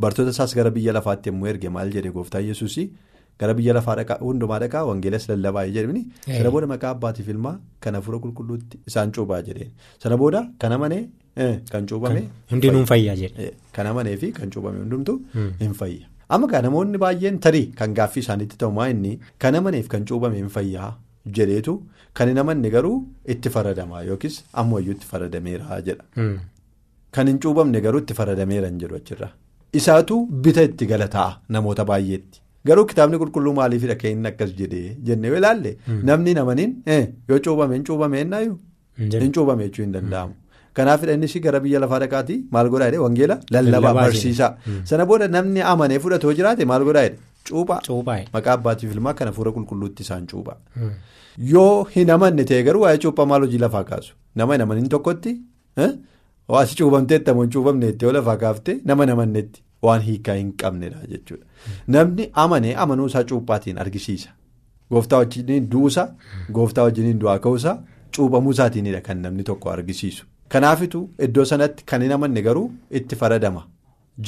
Bartoota 0.00 0.30
isaas 0.36 0.54
gara 0.58 0.70
biyya 0.76 0.92
lafaatti 0.98 1.28
yommuu 1.30 1.46
erge 1.52 1.68
maal 1.74 1.90
jedhe 1.96 2.10
gooftaan 2.16 2.44
yesuus 2.50 2.78
gara 3.38 3.54
biyya 3.58 3.74
lafaa 3.76 4.16
hundumaa 4.22 4.58
dhaqaa 4.62 4.84
wangeelas 4.88 5.28
lallabaa 5.30 5.66
jedhani 5.76 6.02
sana 6.38 6.50
booda 6.54 6.66
maqaa 6.72 6.90
abbaatiif 6.96 7.28
ilmaa 7.34 7.54
kan 7.80 7.94
hafuura 7.98 8.18
qulqulluutti 8.24 8.80
isaan 8.92 9.12
cuuphaa 9.18 9.42
jedheen 9.48 9.70
sana 10.02 10.16
booda 10.16 10.42
kan 10.58 10.72
amanee 10.72 11.02
kan 11.72 11.86
cuuphame. 11.90 12.24
Hundinuu 12.50 12.84
fayyaa 12.86 13.16
jedhe. 13.22 13.52
Kan 13.76 13.86
amanee 13.92 14.16
fi 14.16 14.32
kan 14.32 14.50
cuuphame 14.50 14.78
hundumtu 14.84 15.20
hin 15.62 15.72
fayya. 15.80 16.06
Amma 16.34 16.60
namoonni 16.66 16.98
baay'een 17.04 17.38
tarii 17.46 17.66
kan 17.80 17.94
gaaffii 17.94 18.22
isaaniitti 18.26 18.56
ta'umaa 18.64 18.88
inni 18.94 19.18
kan 19.38 19.54
amaneef 19.60 19.88
kan 19.88 20.04
cuuphame 20.10 20.36
hin 20.42 20.48
fayyaa. 20.58 20.92
Jedheetu 21.38 21.74
kan 22.20 22.28
hin 22.32 22.38
amanne 22.42 22.70
garuu 22.74 22.96
itti 23.34 23.50
faradamaa 23.56 24.02
yookiis 24.10 24.36
ammayyuu 24.62 24.92
itti 24.96 25.06
faradameera 25.12 25.80
jedha. 25.88 26.04
Kan 27.14 27.26
hin 27.32 27.38
cuuphamne 27.46 27.80
garuu 27.88 28.00
itti 28.04 28.14
faradameera 28.20 28.68
hin 28.72 28.78
jedhu 28.84 28.96
achirra. 29.00 29.28
Isaatu 29.80 30.20
bita 30.46 30.62
itti 30.68 30.86
galataa 30.92 31.30
namoota 31.56 31.84
baay'eetti. 31.90 32.40
Garuu 32.68 32.84
kitaabni 32.92 33.18
qulqulluu 33.22 33.52
maaliifidha 33.58 33.96
kan 34.02 34.10
inni 34.16 34.28
akkas 34.32 34.52
jedhee 34.60 34.96
jennee 35.08 35.28
yoo 35.32 35.38
ilaalle 35.42 35.72
namni 36.10 36.30
hin 36.34 36.38
amaniin 36.44 36.72
yoo 37.28 37.38
cuuphame 37.48 37.74
hin 37.76 37.84
cuuphame 37.90 38.20
ennaayyuu 38.24 38.56
hin 39.24 39.32
cuuphame 39.38 39.64
jechuu 39.66 39.82
hin 39.86 39.92
danda'amu. 39.96 40.34
Kanaafidha 40.78 41.12
innis 41.18 41.34
gara 41.46 41.60
biyya 41.64 41.80
lafaa 41.82 41.98
dhaqaatii 42.04 42.38
maal 42.54 42.68
godhaa 42.74 42.86
jedhee 42.90 43.02
wangeela 43.06 43.36
lallabaa 43.56 43.94
barsiisaa. 43.98 44.50
Sana 44.92 45.06
booda 45.10 45.28
namni 45.36 45.60
amanee 45.72 45.98
fudhatoo 46.06 46.32
jiraate 46.40 46.64
maal 46.70 46.84
godhaa 46.88 47.02
jedhe 47.08 47.18
cuuphaa. 47.50 47.80
Maqaa 48.32 48.52
abbaatiif 48.58 48.92
ilmaa 48.96 49.14
kan 49.14 49.28
hafuura 49.32 49.52
qulqulluutti 49.56 50.02
isaan 50.06 50.26
cuuphaa. 50.32 50.56
Yoo 51.52 51.84
hin 51.96 52.10
amanne 52.16 52.44
ta'e 52.50 52.62
garuu 52.68 52.82
waa'ee 52.86 52.98
cuuphaa 53.04 53.26
maal 53.32 53.40
hojii 53.46 53.58
lafaa 53.66 53.84
kaasu 53.90 54.14
nama 54.40 54.52
hin 54.54 54.62
amaniin 54.66 54.88
tokkotti 54.96 55.32
waasi 56.54 56.76
cuuphamteetti 56.80 57.30
ammoo 57.30 57.42
hin 57.46 57.52
cuuphamneetti 57.56 58.04
yoo 58.04 58.12
lafaa 58.16 58.36
kaaftee 58.42 58.76
nama 58.90 59.02
hin 59.06 59.12
amannetti 59.14 59.62
waan 59.88 60.02
hiikaa 60.08 60.34
hin 60.40 60.52
qabnedha 60.62 61.00
jechuudha. 61.12 61.44
Namni 61.96 62.30
amanee 62.44 62.74
amanuu 62.84 63.06
isaa 63.12 63.24
cuuphaatiin 63.32 63.78
argisiisa. 63.84 64.30
Gooftaa 64.90 65.18
wajjiniin 65.24 65.66
du'uusaa 65.72 66.06
gooftaa 66.58 66.84
wajjiniin 66.88 67.18
du'aa 67.24 67.38
ka'uusaa 67.46 67.76
cuuphamuu 68.16 68.50
isaatiinidha 68.56 69.00
kan 69.08 69.22
namni 69.26 69.42
tokko 69.50 69.70
argisiisu. 69.70 70.26
Kanaafitu 70.48 71.00
iddoo 71.28 71.44
sanatti 71.52 71.84
kan 71.92 72.02
hin 72.06 72.12
amanne 72.18 72.42
garuu 72.48 72.66
itti 73.00 73.16
faradama 73.22 73.62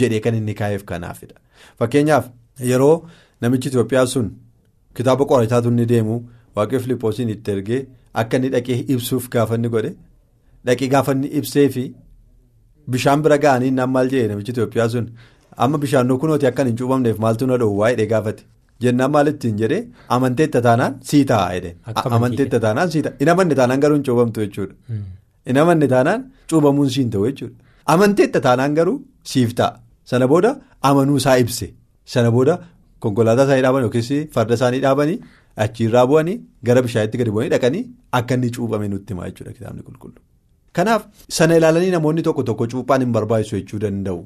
jedhee 0.00 0.20
kan 0.20 0.34
inni 0.34 0.54
kaa'eef 0.60 0.84
kanaafidha. 0.92 1.34
Fakkeenyaaf 1.78 2.28
yeroo 2.70 2.96
namichi 3.42 3.68
Itoophiyaa 3.68 4.06
sun 4.06 4.30
kitaaba 4.96 5.24
qorataatu 5.30 5.68
inni 5.74 5.86
deemu. 5.92 6.16
Waaqni 6.56 6.78
Filiippoosiin 6.82 7.28
itti 7.34 7.50
ergee 7.54 7.86
akka 8.20 8.36
inni 8.36 8.48
dhaqee 8.54 8.78
ibsuuf 8.94 9.28
gaafa 9.30 9.54
inni 9.58 9.68
godhe. 9.74 9.90
Dhaqee 10.66 10.88
gaafa 10.94 11.12
inni 11.16 11.26
ibsee 11.38 11.68
fi 11.74 11.84
bishaan 12.92 13.22
bira 13.24 13.36
ga'anii 13.44 13.70
naan 13.78 13.90
maal 13.94 14.08
jedhee 14.12 14.28
namichi 14.32 14.52
Itoophiyaa 14.54 14.88
sun? 14.94 15.06
Amma 15.62 15.78
bishaan 15.82 16.08
kunooti 16.22 16.46
akka 16.50 16.64
hin 16.68 16.76
cuuphamneef 16.78 17.18
maaltu 17.24 17.46
na 17.50 17.56
dhoowwaa 17.62 17.90
jedhee 17.92 18.06
gaafate. 18.14 18.42
Jennaan 18.82 19.10
maal 19.12 19.26
ittiin 19.32 19.56
jedhee 19.62 19.82
amanteetta 20.16 20.60
taanaan 20.66 20.94
sii 21.10 21.24
ta'a 21.30 21.52
jedhee. 21.56 21.74
Amanteetta 22.16 22.60
taanaan 22.64 22.90
sii 22.94 23.02
ta'a. 23.06 23.12
Hin 23.20 23.28
amanne 23.34 23.54
taanaan 23.60 23.80
garuu 23.84 23.96
hin 23.98 24.04
cuuphamtu 24.08 24.40
jechuudha. 24.44 24.74
Hin 25.48 25.58
amanne 25.62 25.88
taanaan 25.94 26.24
cuuphamuun 26.50 26.90
siin 26.96 27.10
ta'u 27.14 27.26
jechuudha. 27.28 27.54
Amanteetta 27.94 28.40
taanaan 28.46 28.74
garuu 28.78 28.98
siif 29.32 29.54
ta'a. 29.60 29.78
Sana 30.04 30.26
booda 30.32 30.50
amanuu 30.88 31.16
isaa 31.22 31.36
ibse 31.44 31.66
sana 32.14 32.30
booda 32.36 32.54
konkolaataa 33.00 33.44
isaanii 33.48 33.62
dhaaban 33.66 33.82
yookiis 33.88 34.10
farda 34.38 34.54
isaanii 34.60 34.80
dhaabanii. 34.86 35.18
Achiirraa 35.64 36.06
bu'anii 36.08 36.38
gara 36.68 36.82
bishaanitti 36.86 37.18
gadi 37.18 37.30
bu'anii 37.34 37.50
dhaqanii 37.52 37.84
akka 38.18 38.34
inni 38.38 38.50
cuuphame 38.56 38.88
nutti 38.94 39.12
himaa 39.14 39.28
jechuudha 39.28 39.52
kitaabni 39.58 39.82
qulqulluu. 39.86 40.20
Kanaaf 40.76 41.06
sana 41.36 41.56
ilaalanii 41.60 41.90
namoonni 41.94 42.22
tokko 42.26 42.42
tokko 42.48 42.66
cuuphaan 42.72 43.00
hin 43.04 43.12
barbaachisu 43.14 43.56
jechuu 43.60 43.78
danda'u. 43.84 44.18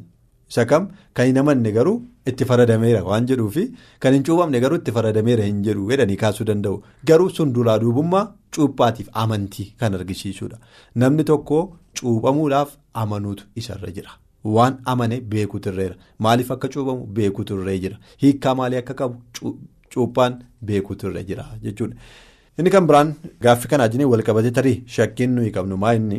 Isa 0.50 0.64
kam 0.70 0.88
kan 1.14 1.26
hin 1.28 1.38
amanne 1.42 1.70
garuu 1.76 1.94
itti 2.30 2.44
faradameera 2.50 3.02
waan 3.08 3.26
jedhuufi 3.30 3.64
kan 4.04 4.14
hin 4.16 4.24
cuuphamne 4.28 4.60
garuu 4.64 4.78
itti 4.80 4.92
faradameera 4.96 5.44
hin 5.50 5.60
jedhu 5.68 5.86
jedhanii 5.92 6.16
kaasuu 6.22 6.46
danda'u. 6.48 6.80
Garuu 7.10 7.30
sun 7.36 7.52
duraa 7.58 7.78
duubummaa 7.84 8.24
cuuphaatiif 8.56 9.08
amantii 9.24 9.68
kan 9.84 9.94
argisiisudha. 10.00 10.58
Namni 11.04 11.24
tokko 11.30 11.60
cuuphamuudhaaf 12.00 12.74
amanuutu 13.04 13.44
isarra 13.62 13.90
jira. 14.00 14.10
Waan 14.44 14.78
amane 14.84 15.20
beekuutu 15.20 15.68
irreera. 15.72 15.94
Maaliif 16.18 16.50
akka 16.50 16.68
cuuphamu 16.68 17.06
beekuutu 17.06 17.60
irree 17.60 17.78
jira. 17.78 17.96
Hiikkaa 18.22 18.54
maalii 18.54 18.76
akka 18.82 18.94
qabu. 18.94 19.16
Cuuphaan 19.94 20.38
beekuutu 20.62 21.06
irra 21.10 21.22
jira 21.22 21.44
jechuudha. 21.62 21.96
Inni 22.58 22.70
kan 22.70 22.86
biraan 22.86 23.14
gaaffii 23.42 23.68
kanaa 23.68 23.84
wajjin 23.88 24.04
wal 24.12 24.22
qabatee 24.22 24.50
tarii 24.58 24.82
shakkiin 24.86 25.30
nuyi 25.34 25.50
qabnu 25.56 25.76
maa 25.76 25.94
inni 25.98 26.18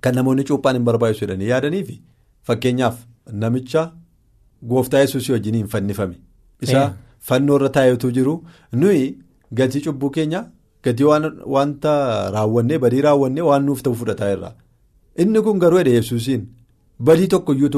kan 0.00 0.14
namoonni 0.18 0.44
cuuphaan 0.48 0.76
hin 0.76 0.84
barbaachisu 0.88 1.24
jedhanii 1.26 1.48
yaadaniifi 1.50 1.96
fakkeenyaaf 2.48 2.96
namicha 3.42 3.82
gooftaa 4.72 4.98
yesuusii 5.04 5.32
wajjin 5.36 5.54
hin 5.60 5.66
fannifame. 5.74 6.16
Isa 6.62 6.82
fannoo 7.28 7.56
irra 7.60 7.68
taa'etu 7.76 8.10
jiru 8.18 8.34
nuyi 8.72 9.18
gatii 9.60 9.80
cubbuu 9.86 10.10
keenya 10.10 10.44
gatii 10.84 11.04
wanta 11.56 11.94
raawwannee 12.36 12.78
badii 12.86 13.00
raawwannee 13.08 13.42
waan 13.50 13.64
nuuf 13.66 13.82
ta'u 13.82 13.94
fudhataa 14.02 14.32
irra. 14.36 14.52
Inni 15.16 15.42
kun 15.42 15.58
garuu 15.66 15.78
edda 15.84 15.90
yesuusiin 16.00 16.46
badii 16.98 17.26
tokko 17.28 17.52
iyyuu 17.54 17.70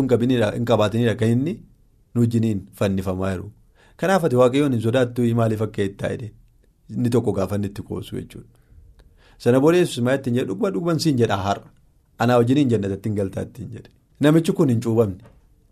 hin 0.55 0.65
qabaatinidha 0.65 1.15
kan 1.15 1.29
inni 1.29 1.55
nu 2.15 2.21
wajjiniin 2.21 2.61
fannifamaa 2.75 3.33
jiru. 3.33 3.51
Kanaaf 3.97 4.25
ati 4.25 4.37
waaqayyoon 4.37 4.73
hin 4.73 4.81
sodaattuu 4.83 5.35
maaliif 5.41 5.63
akka 5.63 5.83
itti 5.83 5.97
taa'e 6.03 6.31
inni 6.97 7.11
tokko 7.11 7.33
gaafa 7.33 7.57
itti 7.57 7.83
qoosu 7.83 8.17
jechuudha. 8.17 8.49
Sana 9.39 9.61
booda 9.61 9.79
yesuus 9.79 10.05
maa 10.05 10.15
ittiin 10.19 10.35
jedhu 10.37 10.49
dhuguma 10.55 10.71
dhuguman 10.71 10.99
siin 11.05 11.17
jedha 11.19 11.37
har'a 11.37 11.65
anaa 12.19 12.37
wajjiniin 12.41 12.69
jannatatti 12.71 13.09
hin 13.09 13.17
galtaa 13.17 13.43
ittiin 13.49 13.69
jedhe. 13.75 13.91
Namichi 14.21 14.53
kun 14.53 14.69
hin 14.73 14.81
cuubamne 14.81 15.25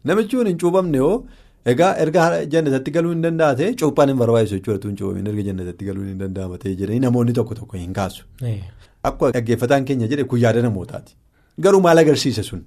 namichi 0.05 0.37
kun 0.37 0.47
hin 0.47 0.59
cuubamne 0.63 0.99
yoo 0.99 1.15
egaa 1.73 1.95
erga 2.05 2.45
jannatatti 2.55 2.91
galuu 2.97 3.13
hin 3.15 3.23
danda'a 3.27 3.55
ta'e 3.61 3.73
cuuphaan 3.83 4.09
hin 4.13 4.19
barbaachisu 4.23 4.55
jechuudha 4.59 4.79
tun 4.83 4.97
cuubamiin 5.01 5.27
erga 5.33 5.43
jannatatti 5.49 5.85
galuu 5.91 6.05
hin 6.09 6.19
danda'ama 6.25 6.59
ta'e 6.65 6.75
jedhanii 6.81 7.01
namoonni 7.07 7.33
tokko 7.41 7.55
tokko 7.61 7.77
hin 7.83 7.93
kaasu. 8.01 8.25
Akkuma 9.11 9.31
dhaggeeffataan 9.37 9.85
keenya 9.91 10.07
jedhe 10.13 10.25
kun 10.33 10.41
yaada 10.45 10.63
namootaati. 10.67 11.17
Garuu 11.61 11.81
maal 11.87 11.99
agarsiisa 12.05 12.43
sun 12.43 12.65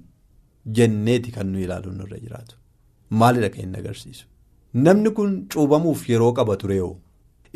jenneeti 0.76 1.30
kan 1.36 1.46
nuyi 1.52 1.64
ilaaluun 1.68 1.96
nurra 2.00 2.18
jiraatu. 2.24 2.56
Maalidha 3.20 3.48
kan 3.54 3.62
inni 3.66 3.78
agarsiisu 3.82 4.26
namni 4.86 5.10
kun 5.16 5.30
cuubamuuf 5.52 6.00
yeroo 6.10 6.32
qaba 6.38 6.56
tureoo 6.62 6.94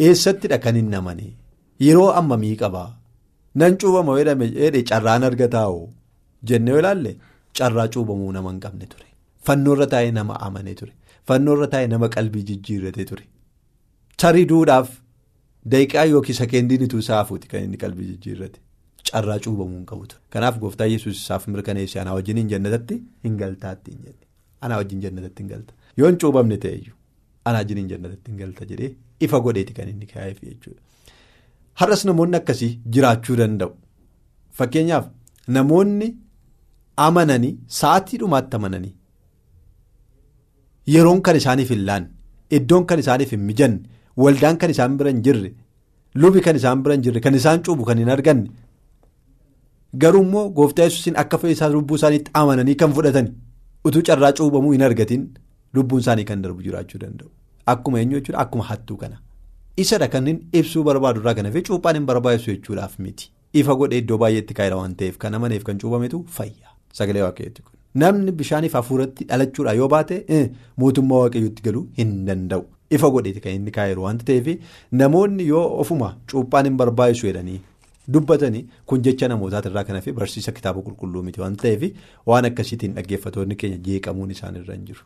eessattidha 0.07 0.59
kan 0.64 0.77
hin 0.81 0.88
namane 0.94 1.27
yeroo 1.87 2.11
ammamii 2.20 2.57
qabaa? 2.62 2.90
Nan 3.61 3.77
cuubama 3.81 4.16
jedhame 4.18 4.83
carraan 4.90 5.22
argataa'oo 5.29 5.85
jennee 6.51 6.79
ilaalle 6.83 7.12
carraa 7.59 7.88
cuubamuu 7.96 8.33
nama 8.33 8.51
hin 8.53 8.61
qabne 8.64 8.87
ture. 8.92 9.07
Fannoorra 9.46 9.87
taa'ee 9.94 10.11
nama 10.18 10.35
amane 10.46 10.75
ture. 10.81 10.92
Fannoorra 11.29 11.66
taa'ee 11.75 11.87
nama 11.94 12.09
qalbii 12.16 12.42
jijjiirrate 12.51 13.05
ture. 13.11 13.25
Tarii 14.22 14.46
duudhaaf 14.53 14.88
daqiiqaa 15.75 16.05
yookiin 16.12 16.37
sakeendiin 16.40 16.83
ituu 16.88 17.03
saafuuti 17.09 17.48
kan 17.53 17.62
inni 17.66 17.77
qalbii 17.85 18.09
jijjiirrate. 18.12 18.61
Carraa 19.12 19.38
cuubamuu 19.44 19.77
hin 19.79 19.87
qabu 19.90 20.07
ture. 20.11 20.20
Kanaaf 20.35 20.59
gooftaa 20.64 20.87
yesuus 20.94 21.16
isaaf 21.22 21.46
mirkaneesse 21.55 22.01
anaa 22.03 22.14
wajjin 22.18 22.48
jannatatti 22.53 22.96
hin 23.27 23.37
galtaatti 23.42 23.90
hin 23.94 24.01
jedhe. 24.07 24.25
Anaa 24.66 24.79
wajjin 24.83 25.01
jannatatti 25.05 25.42
hin 25.42 25.51
galta. 25.53 25.72
Yoo 25.98 26.09
hin 26.11 26.18
cuubamne 26.25 26.57
ta'eyyuu 26.64 26.96
anaa 27.51 27.59
wajjin 27.64 27.88
jannatatti 27.92 28.31
hin 28.33 28.38
galta 28.44 28.64
jedhee 28.70 28.90
ifa 29.27 29.40
godheeti 29.46 29.72
kan 29.79 29.88
inni 29.92 30.07
kaa'eef 30.14 30.38
jechuudha. 30.48 30.81
Har'as 31.81 32.05
namoonni 32.11 32.37
akkasii 32.40 32.70
jiraachuu 32.96 33.37
danda'u. 33.42 33.72
Fakkeenyaaf 34.59 35.07
namoonni 35.59 36.09
amananii 37.09 37.53
sa'aatii 37.81 38.18
dhumaatti 38.22 38.57
amananii 38.61 38.94
yeroon 40.94 41.20
kan 41.27 41.37
isaaniif 41.40 41.70
hin 41.75 41.85
laanne 41.88 42.09
iddoon 42.59 42.85
kan 42.90 42.98
isaaniif 43.05 43.31
hin 43.35 43.40
mijanne 43.51 43.81
waldaan 44.25 44.59
kan 44.64 44.70
isaan 44.75 44.96
bira 45.01 45.11
hin 45.14 45.22
jirre 45.29 45.51
lubi 46.25 46.40
kan 46.46 46.57
isaan 46.61 46.83
bira 46.85 46.94
hin 46.98 47.05
jirre 47.07 47.20
kan 47.27 47.35
isaan 47.40 47.62
cuubu 47.68 47.85
kan 47.90 47.98
hin 48.03 48.11
arganne. 48.16 48.51
Garuu 49.99 50.23
immoo 50.23 50.49
gooftaa 50.59 50.85
yesuusiin 50.89 51.17
akka 51.23 51.39
fayyisaa 51.39 51.69
lubbuu 51.73 51.97
isaaniitti 52.01 52.31
amananii 52.41 52.75
kan 52.83 52.93
fudhatan 52.99 53.27
utuu 53.89 54.03
carraa 54.09 54.33
cuubamuu 54.39 54.73
hin 54.73 54.83
argatiin 54.89 55.27
lubbuun 55.79 56.01
isaanii 56.05 56.25
kan 56.31 56.43
darbu 56.45 56.63
jiraachuu 56.67 57.01
danda'u. 57.03 57.29
Akkuma 57.73 58.01
eenyu 58.01 58.17
jechuudha 58.21 58.39
akkuma 58.45 58.65
hattuu 58.71 58.97
kana. 59.03 59.19
Isadha 59.77 60.09
kan 60.15 60.27
ibsuu 60.53 60.83
barbaadu 60.89 61.21
irraa 61.21 61.35
kan 61.39 61.47
hafe 61.51 61.63
cuuphaan 61.69 61.97
hin 61.99 62.07
barbaachisu 62.11 62.51
jechuudhaaf 62.55 62.99
miti. 62.99 63.31
Ifa 63.61 63.75
godhee 63.83 63.99
iddoo 64.03 64.19
baay'eetti 64.23 64.55
kaa'edha 64.61 64.77
waan 64.81 64.95
ta'eef 65.03 65.19
kan 65.25 65.35
amaneef 65.39 65.63
kan 65.69 65.79
cuubametu 65.83 66.25
fayya. 66.37 66.73
Sagalee 67.01 67.23
waaqayyooti 67.25 67.63
kun. 67.63 67.73
Namni 68.03 68.33
bishaaniif 68.39 68.73
hafuuratti 68.79 69.25
dhalachuudhaan 69.33 69.77
yoo 69.83 69.89
baate 69.95 70.23
mootummaa 70.85 71.19
waaqayyootti 71.25 71.63
galuu 71.67 71.85
hin 71.99 72.15
danda'u. 72.31 72.65
Ifa 72.99 73.11
godheeti 73.17 73.41
kan 73.49 73.53
inni 73.59 73.71
kaa'eeru 73.77 74.03
waan 74.07 74.19
ta'eef 74.31 74.49
namoonni 75.03 75.47
yoo 75.51 75.67
ofuma 75.85 76.11
cuuphaan 76.33 76.65
hin 76.71 76.77
barbaachisu 76.85 77.27
jedhanii. 77.31 77.61
Dubbatanii 78.09 78.65
kun 78.87 79.03
jecha 79.03 79.29
namootaati 79.29 79.69
irraa 79.71 79.85
kan 79.88 79.97
hafe 79.97 80.12
barsiisa 80.12 80.53
kitaaba 80.53 80.81
qulqulluu 80.87 81.23
miti 81.23 81.41
waan 81.41 81.57
ta'eef 81.57 81.83
waan 82.27 82.45
akkasiitiin 82.49 82.95
dhaggeeffatoonni 82.97 83.55
keenya 83.61 83.79
jeeqamuun 83.88 84.31
isaanirra 84.35 84.75
hin 84.75 84.87
jiru. 84.88 85.03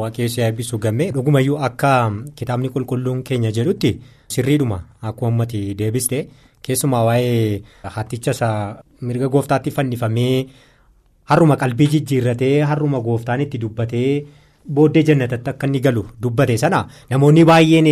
Waaqayyoon 0.00 0.42
eebbisu 0.46 0.78
gammee 0.78 1.10
dhugumayyuu 1.16 1.58
akka 1.68 1.92
kitaabni 2.40 2.68
qulqulluun 2.74 3.22
keenya 3.28 3.52
jedhutti 3.58 3.92
sirriidhuma 4.36 4.80
akkuma 5.10 5.30
ummati 5.34 5.62
deebiste 5.78 6.18
keessumaa 6.62 7.04
waa'ee 7.10 7.62
hatticha 7.96 8.30
isaa 8.38 8.82
mirga 9.00 9.28
gooftaatti 9.36 9.70
fannifamee 9.78 10.46
har'uma 11.30 11.56
qalbii 11.62 11.86
jijjiirratee 11.94 12.54
har'uma 12.72 13.00
gooftaan 13.08 13.40
itti 13.46 13.58
dubbatee 13.62 14.10
booddee 14.74 15.02
jannatatti 15.08 15.50
akka 15.54 15.66
inni 15.70 15.80
galu 15.86 16.04
dubbate 16.22 16.56
sana 16.66 16.86
namoonni 17.10 17.44
baay'een. 17.50 17.90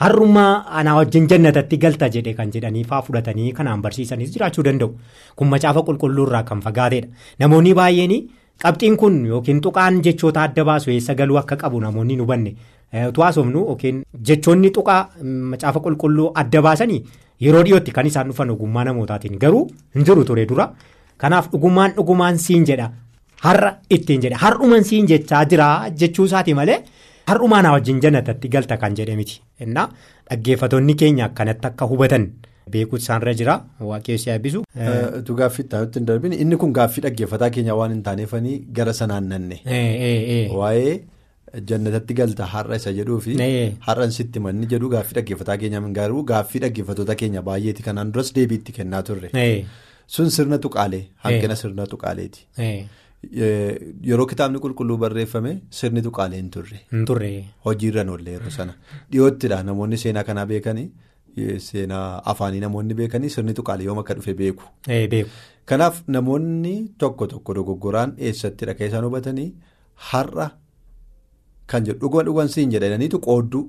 Har'ummaa 0.00 0.64
anaa 0.80 0.94
wajjin 0.98 1.26
jannatatti 1.30 1.76
galta 1.84 2.08
jedhe 2.14 2.32
kan 2.34 2.50
jedhanii 2.54 2.84
faa 2.90 3.00
fudhatanii 3.06 3.52
kanaan 3.52 3.82
barsiisanis 3.84 4.30
jiraachuu 4.34 4.64
danda'u. 4.68 4.94
Kun 5.36 5.48
macaafa 5.52 5.82
qulqulluurraa 5.88 6.42
kan 6.50 6.60
fagaatedha. 6.66 7.08
Namoonni 7.40 7.74
baay'een 7.80 8.14
qabxiin 8.62 8.96
kun 8.96 9.18
yookiin 9.32 9.60
tuqaan 9.66 10.00
jechoota 10.06 10.42
adda 10.48 10.64
baasu 10.64 10.90
eessa 10.90 11.14
galuu 11.14 11.36
akka 11.42 11.56
qabu 11.56 11.80
namoonni 11.80 12.16
nu 12.16 12.22
hubanne. 12.24 12.54
Utuu 13.08 13.22
haasofnu 13.24 13.66
yookiin 13.72 14.02
jechoonni 14.30 14.70
tuqaa 14.78 15.02
macaafa 15.52 15.80
qulqulluu 15.84 16.30
adda 16.44 16.62
baasanii 16.68 17.02
yeroo 17.46 17.62
dhiyootti 17.68 17.92
kan 17.98 18.06
isaan 18.06 18.28
dhufan 18.32 18.50
ogummaa 18.56 18.84
namootaatiin 18.88 19.38
garuu 19.44 19.62
hin 19.94 20.04
jiru 20.08 20.24
ture 20.24 20.46
dura. 20.48 20.70
Kanaaf 21.18 21.50
dhugummaan 21.52 21.92
dhugumaan 21.98 22.38
siin 22.38 22.64
jedha 22.72 22.88
har'a 23.44 23.74
ittiin 23.98 24.20
jedhe 24.24 24.36
har'uman 24.46 24.84
siin 24.84 25.06
jechaa 25.12 25.44
jira 25.44 25.68
jechuu 26.02 26.24
isaati 26.32 26.54
malee. 26.54 26.80
Har'umaa 27.30 27.62
na 27.62 27.72
wajjin 27.76 28.00
jannatatti 28.04 28.48
galta 28.54 28.76
kan 28.84 28.94
jedhe 29.00 29.16
miti. 29.16 29.40
Innaa 29.66 29.88
dhaggeeffattoonni 30.30 30.94
keenya 31.02 31.24
akkanatti 31.30 31.66
akka 31.70 31.86
hubatan 31.92 32.24
beekuutu 32.74 33.02
isaanirra 33.04 33.34
jira 33.40 33.54
waaqessi 33.90 34.30
eebbisu. 34.34 34.64
Tu 35.26 35.34
gaaffii 35.40 35.64
itti 35.84 36.00
darbin 36.10 36.32
inni 36.44 36.56
kun 36.64 36.72
gaaffii 36.78 37.02
dhaggeeffataa 37.06 37.50
keenya 37.56 37.74
waan 37.80 37.92
hin 37.96 38.02
taaneefanii 38.08 38.58
gara 38.78 38.92
sanaan 39.00 39.28
nanne. 39.32 39.60
Waa'ee 40.60 40.94
jannatatti 41.72 42.14
galta 42.14 42.46
har'a 42.54 42.76
isa 42.80 42.92
jedhuu 42.98 43.20
fi 43.26 43.34
har'an 43.88 44.10
sitti 44.16 44.38
manni 44.46 44.66
jedhu 44.72 44.88
gaaffii 44.96 45.16
dhaggeeffataa 45.20 45.56
keenya 45.62 45.80
garuu 46.00 46.22
gaaffii 46.32 46.60
dhaggeeffattoota 46.66 47.14
keenya 47.22 47.42
baay'eeti 47.50 47.82
kanaan 47.88 48.12
duras 48.12 48.32
deebiitti 48.36 48.72
kennaa 48.80 49.02
turre. 49.02 49.30
Sun 50.06 50.30
sirna 50.30 50.58
tuqaalee 50.58 51.04
hanqina 51.24 51.56
sirna 51.56 51.86
tuqaaleeti. 51.86 52.46
Yeroo 53.22 54.26
kitaabni 54.26 54.58
qulqulluu 54.64 54.96
barreeffame 55.02 55.52
sirni 55.78 56.02
tuqaalee 56.02 56.38
hin 56.40 56.50
turre. 56.50 56.78
Hin 56.92 57.04
turre. 57.06 57.30
Hojiirra 57.66 58.04
oolle 58.14 58.30
yeroo 58.36 58.50
sana 58.50 58.74
dhiyoottidha 59.12 59.62
namoonni 59.68 59.96
seenaa 60.02 60.24
kanaa 60.24 60.46
beekanii 60.52 60.88
seenaa 61.66 62.22
afaanii 62.32 62.60
namoonni 62.64 62.94
beekanii 63.00 63.28
sirni 63.36 63.54
tuqaalee 63.58 63.84
yoom 63.90 63.98
akka 64.04 64.14
dhufe 64.20 64.34
beeku. 64.34 64.64
Kanaaf 65.72 66.02
namoonni 66.16 66.74
tokko 66.98 67.26
tokko 67.34 67.54
dogoggoraan 67.60 68.14
eessattidha 68.18 68.74
kan 68.78 68.86
isaan 68.88 69.04
hubatanii 69.08 69.48
har'a 70.10 70.50
kan 71.72 71.84
jedhu 71.86 72.00
dhuguma 72.00 72.24
dhugan 72.28 72.48
siin 72.48 72.70
jedhaniitu 72.76 73.18
qoodduu. 73.26 73.64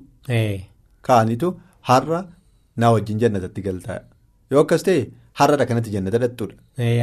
Kaanitu 1.08 1.52
har'a 1.90 2.22
naa 2.76 2.92
wajjin 2.96 3.18
jannatatti 3.20 3.62
galtaa 3.68 4.00
yoo 4.50 4.60
akkas 4.64 4.82
ta'e. 4.88 5.04
Har'adha 5.40 5.66
kanatti 5.70 5.90
jannata 5.96 6.18
dhattuudha. 6.24 6.54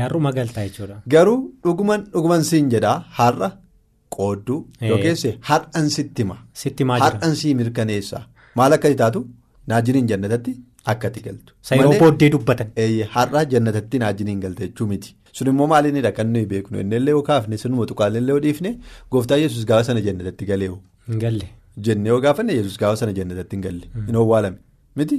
Har'uma 0.04 0.32
galtaa 0.38 0.66
jechuudha. 0.68 1.02
Garuu 1.14 1.40
dhuguman 1.64 2.02
dhuguman 2.14 2.44
siin 2.50 2.70
jedhaa 2.74 2.98
har'a 3.20 3.50
qoodduu 4.16 4.60
yookiin 4.92 5.38
har'an 5.50 5.90
sitti 5.98 6.22
hima. 6.24 6.38
Sitti 6.64 6.84
himaa 6.84 6.98
jira. 7.00 7.10
Har'an 7.10 7.36
sii 7.42 7.54
mirkaneessa 7.62 8.22
maal 8.62 8.74
akka 8.78 8.94
taatu 9.04 9.22
naajiniin 9.74 10.08
jannatatti 10.12 10.54
akkati 10.94 11.22
galtu. 11.28 11.54
Yeroo 11.80 12.00
booddee 12.04 12.30
dubbatan. 12.36 12.68
Har'a 13.16 13.46
jannatatti 13.54 14.00
naajiniin 14.06 14.40
galta 14.46 14.64
jechuu 14.68 14.88
miti. 14.94 15.16
Sun 15.38 15.48
immoo 15.52 15.68
maalinidha 15.74 16.12
kan 16.18 16.28
nuyi 16.34 16.46
beeknu 16.54 16.80
inni 16.84 16.96
illee 17.00 17.12
yoo 17.18 17.22
kaafne 17.30 17.58
sunuma 17.64 17.86
tuqaalee 17.92 18.20
illee 18.24 18.34
yoo 18.36 18.40
dhiifne 18.46 18.72
gooftaa 19.12 19.38
yesus 19.46 19.66
gaafa 19.72 19.84
sana 19.92 20.02
jannatatti 20.08 20.46
galee 20.52 20.70
Hin 21.10 21.20
galle. 21.24 21.46
Jennee 21.86 22.10
yoo 22.14 22.22
gaafanne 22.26 22.54
yesus 22.60 22.78
gaafa 22.82 22.96
sana 23.02 23.14
jannatatti 23.20 23.56
hin 23.56 23.62
galle. 23.68 23.86
Inni 24.08 24.18
owwaalame 24.24 24.58
miti. 25.02 25.18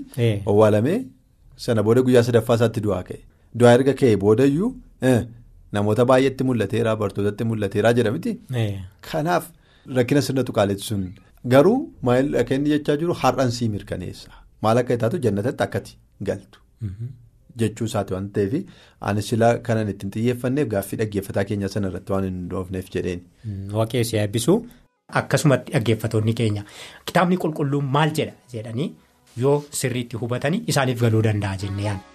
Owwaalamee. 0.52 0.98
Sana 1.64 1.82
booda 1.86 2.02
guyyaa 2.08 2.22
sadaffaa 2.28 2.56
isaatti 2.60 2.80
du'aa 2.86 3.02
ka'e. 3.08 3.18
Du'aa 3.58 3.72
erga 3.78 3.94
ka'e 4.00 4.16
boodayyuu 4.24 4.70
namoota 5.76 6.04
baay'eetti 6.10 6.44
mul'ateera 6.50 6.96
bartootatti 7.02 7.44
mul'ateera 7.50 7.92
jedha 7.98 8.12
miti. 8.16 8.32
Kanaaf 9.10 9.44
rakkina 9.98 10.22
sirna 10.28 10.44
tuqaaleetti 10.50 10.84
sun 10.90 11.02
garuu 11.54 11.78
maal 12.08 12.34
akka 12.42 12.54
inni 12.60 12.70
jechaa 12.74 12.96
jiru 13.02 13.14
har'an 13.22 13.50
sii 13.58 13.68
mirkaneessa. 13.74 14.30
Maal 14.62 14.78
akka 14.82 14.96
taatu 15.04 15.18
jannatatti 15.26 15.62
akkati 15.66 15.96
galtu. 16.30 16.58
Jechuu 17.60 17.86
isaati 17.90 18.14
waan 18.14 18.28
ta'eef 18.34 18.52
ani 19.10 19.22
silaa 19.28 19.52
kanan 19.68 19.88
ittiin 19.92 20.10
xiyyeeffanneef 20.16 20.68
gaaffii 20.74 20.98
dhaggeeffataa 21.02 21.44
keenya 21.52 21.68
sana 21.74 21.88
irratti 21.92 22.12
waan 22.14 22.24
hin 22.28 22.36
dhoofneef 22.50 22.90
jedheen. 22.96 23.20
Waaqessi 23.78 24.16
eebbisu 24.24 24.54
akkasumatti 25.20 25.72
dhaggeeffatoonni 25.76 26.34
keenya 26.42 26.62
kitaabni 27.10 27.36
qulqulluun 27.44 27.84
maal 27.96 28.12
jedha 28.18 28.34
jedhanii. 28.56 28.88
Yoo 29.42 29.56
sirriitti 29.80 30.16
hubatanii 30.22 30.62
isaaniif 30.74 31.00
galuu 31.06 31.22
danda'a 31.28 31.56
jennee 31.64 31.86
yaadna. 31.88 32.06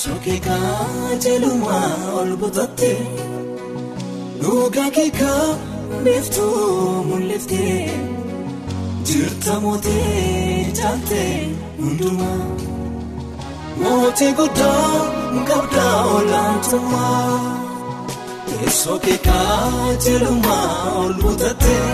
Sokeekaa 0.00 1.16
jelumaa 1.24 1.90
ol 2.20 2.30
butattee 2.40 2.98
dhugaa 4.42 4.90
keekaa 4.96 5.44
beeftuu 6.04 7.04
mul'iftee 7.08 7.90
jirta 9.10 9.54
mootee 9.64 10.66
jaaltee 10.78 11.32
hundumaa 11.78 12.42
mootii 13.82 14.32
guddaa 14.40 14.90
qabdaa 15.50 15.96
olaantummaa 16.16 17.28
sokeekaa 18.82 19.94
jelumaa 20.06 20.68
ol 21.02 21.12
butattee 21.22 21.86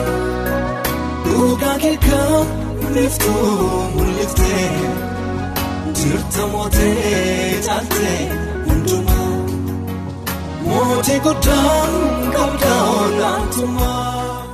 dhugaa 1.59 1.79
keekaa 1.79 2.47
beeftuu 2.95 3.83
mul'iftee. 3.95 4.71
Jirta 5.99 6.47
mootee 6.53 7.61
caaltee 7.67 8.21
hundumaa 8.67 9.33
mootii 10.67 11.21
guddaan 11.27 11.93
qabdaa 12.37 12.83
olaantummaa. 13.01 14.47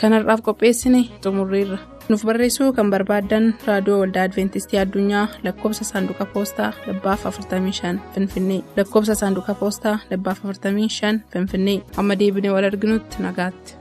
Kanarraaf 0.00 0.40
qopheessine 0.46 1.00
xumurreerra. 1.22 1.78
Nuuf 2.08 2.22
barreessuu 2.28 2.72
kan 2.72 2.90
barbaaddan 2.90 3.54
raadiyoo 3.66 4.00
waldaa 4.00 4.22
Adventistii 4.28 4.78
Addunyaa 4.78 5.28
lakkoofsa 5.44 5.84
saanduqa 5.84 6.24
poostaa 6.34 6.72
dhibbaaf 6.86 7.24
45 7.24 7.98
Finfinnee 8.14 8.60
lakkoofsa 8.76 9.14
saanduqa 9.14 9.54
poostaa 9.54 9.98
dhibbaaf 10.10 10.38
45 10.44 11.20
Finfinnee 11.32 11.80
amma 11.96 12.14
deebinee 12.18 12.50
wal 12.54 12.64
arginutti 12.70 13.22
nagaatti. 13.22 13.74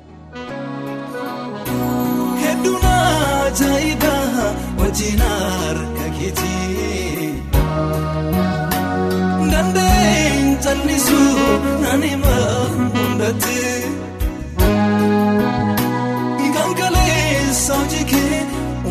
Ajaa'ibaa 3.56 4.48
wajjin 4.80 5.20
harka 5.20 6.06
keetii. 6.18 7.30
Dandeen 9.52 10.58
jallisuu 10.64 11.60
naan 11.82 12.04
hima 12.10 12.36
hundatti. 12.96 13.62
Kan 16.56 16.72
kaleessa 16.80 17.74
hojii 17.80 18.06
kee 18.12 18.40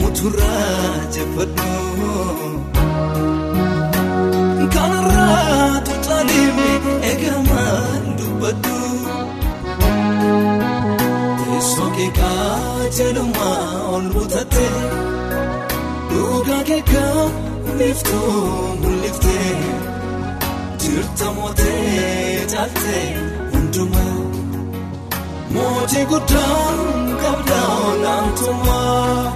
muturraa 0.01 0.89
jabbadhu. 1.15 1.71
Kanarraa 4.75 5.74
Keekaa 12.09 12.89
jelumaa 12.97 13.69
ol 13.95 14.07
butattee 14.15 14.81
dhugaa 16.11 16.59
keekaa 16.71 17.23
beeftuu 17.79 18.33
mul'iftee 18.83 19.55
jirta 20.83 21.31
mootee 21.39 22.45
caaltee 22.53 23.07
hundumaa 23.55 24.19
mootii 25.55 26.05
guddaa 26.13 26.61
qabdaa 27.23 27.73
olaantummaa. 27.89 29.33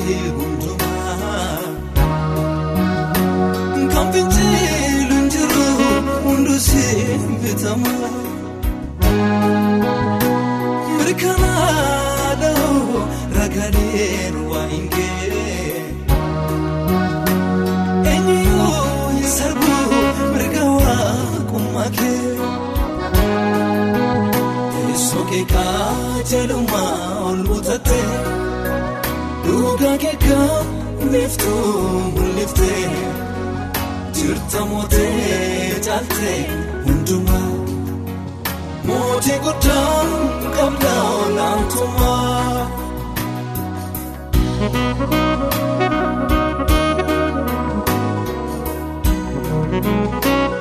Ardiilee 0.00 0.29
beeftuu 31.12 32.00
mul'iftee 32.14 32.84
jirta 34.16 34.60
mootee 34.70 35.80
caaltee 35.86 36.40
hundumaa 36.86 37.50
mootii 38.86 39.38
guddaa 39.44 40.04
qabdaa 40.56 41.04
olaantummaa. 41.24 42.66
Sanjiru 49.70 50.59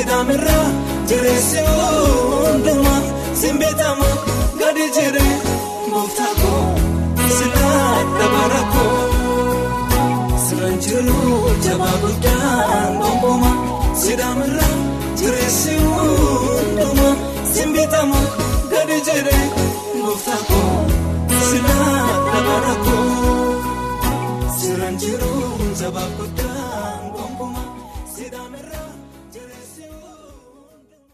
sidaamirra 0.00 0.58
jireessi 1.08 1.60
hundumaa 1.68 3.00
simbitamu 3.40 4.06
gadi 4.60 4.84
jedhee 4.96 5.34
gooftaa 5.92 6.32
koo 6.40 6.62
silaa 7.36 7.96
dabala 8.18 8.60
koo. 8.72 9.00
Siranjiru 10.44 11.18
jabaa 11.66 11.96
guddaan 12.04 12.96
gonkumaa 13.02 13.56
sidaamirraa 14.02 14.74
jireessi 15.20 15.74
hundumaa 15.84 17.14
simbitamu 17.54 18.20
gadi 18.72 18.98
jedhee 19.10 19.44
gooftaa 20.02 20.40
koo 20.48 20.76
silaa 21.50 22.06
dabala 22.32 22.74
koo. 22.84 23.04
Siranjiru 24.60 25.32
jabaa 25.80 26.08
guddaan. 26.18 26.49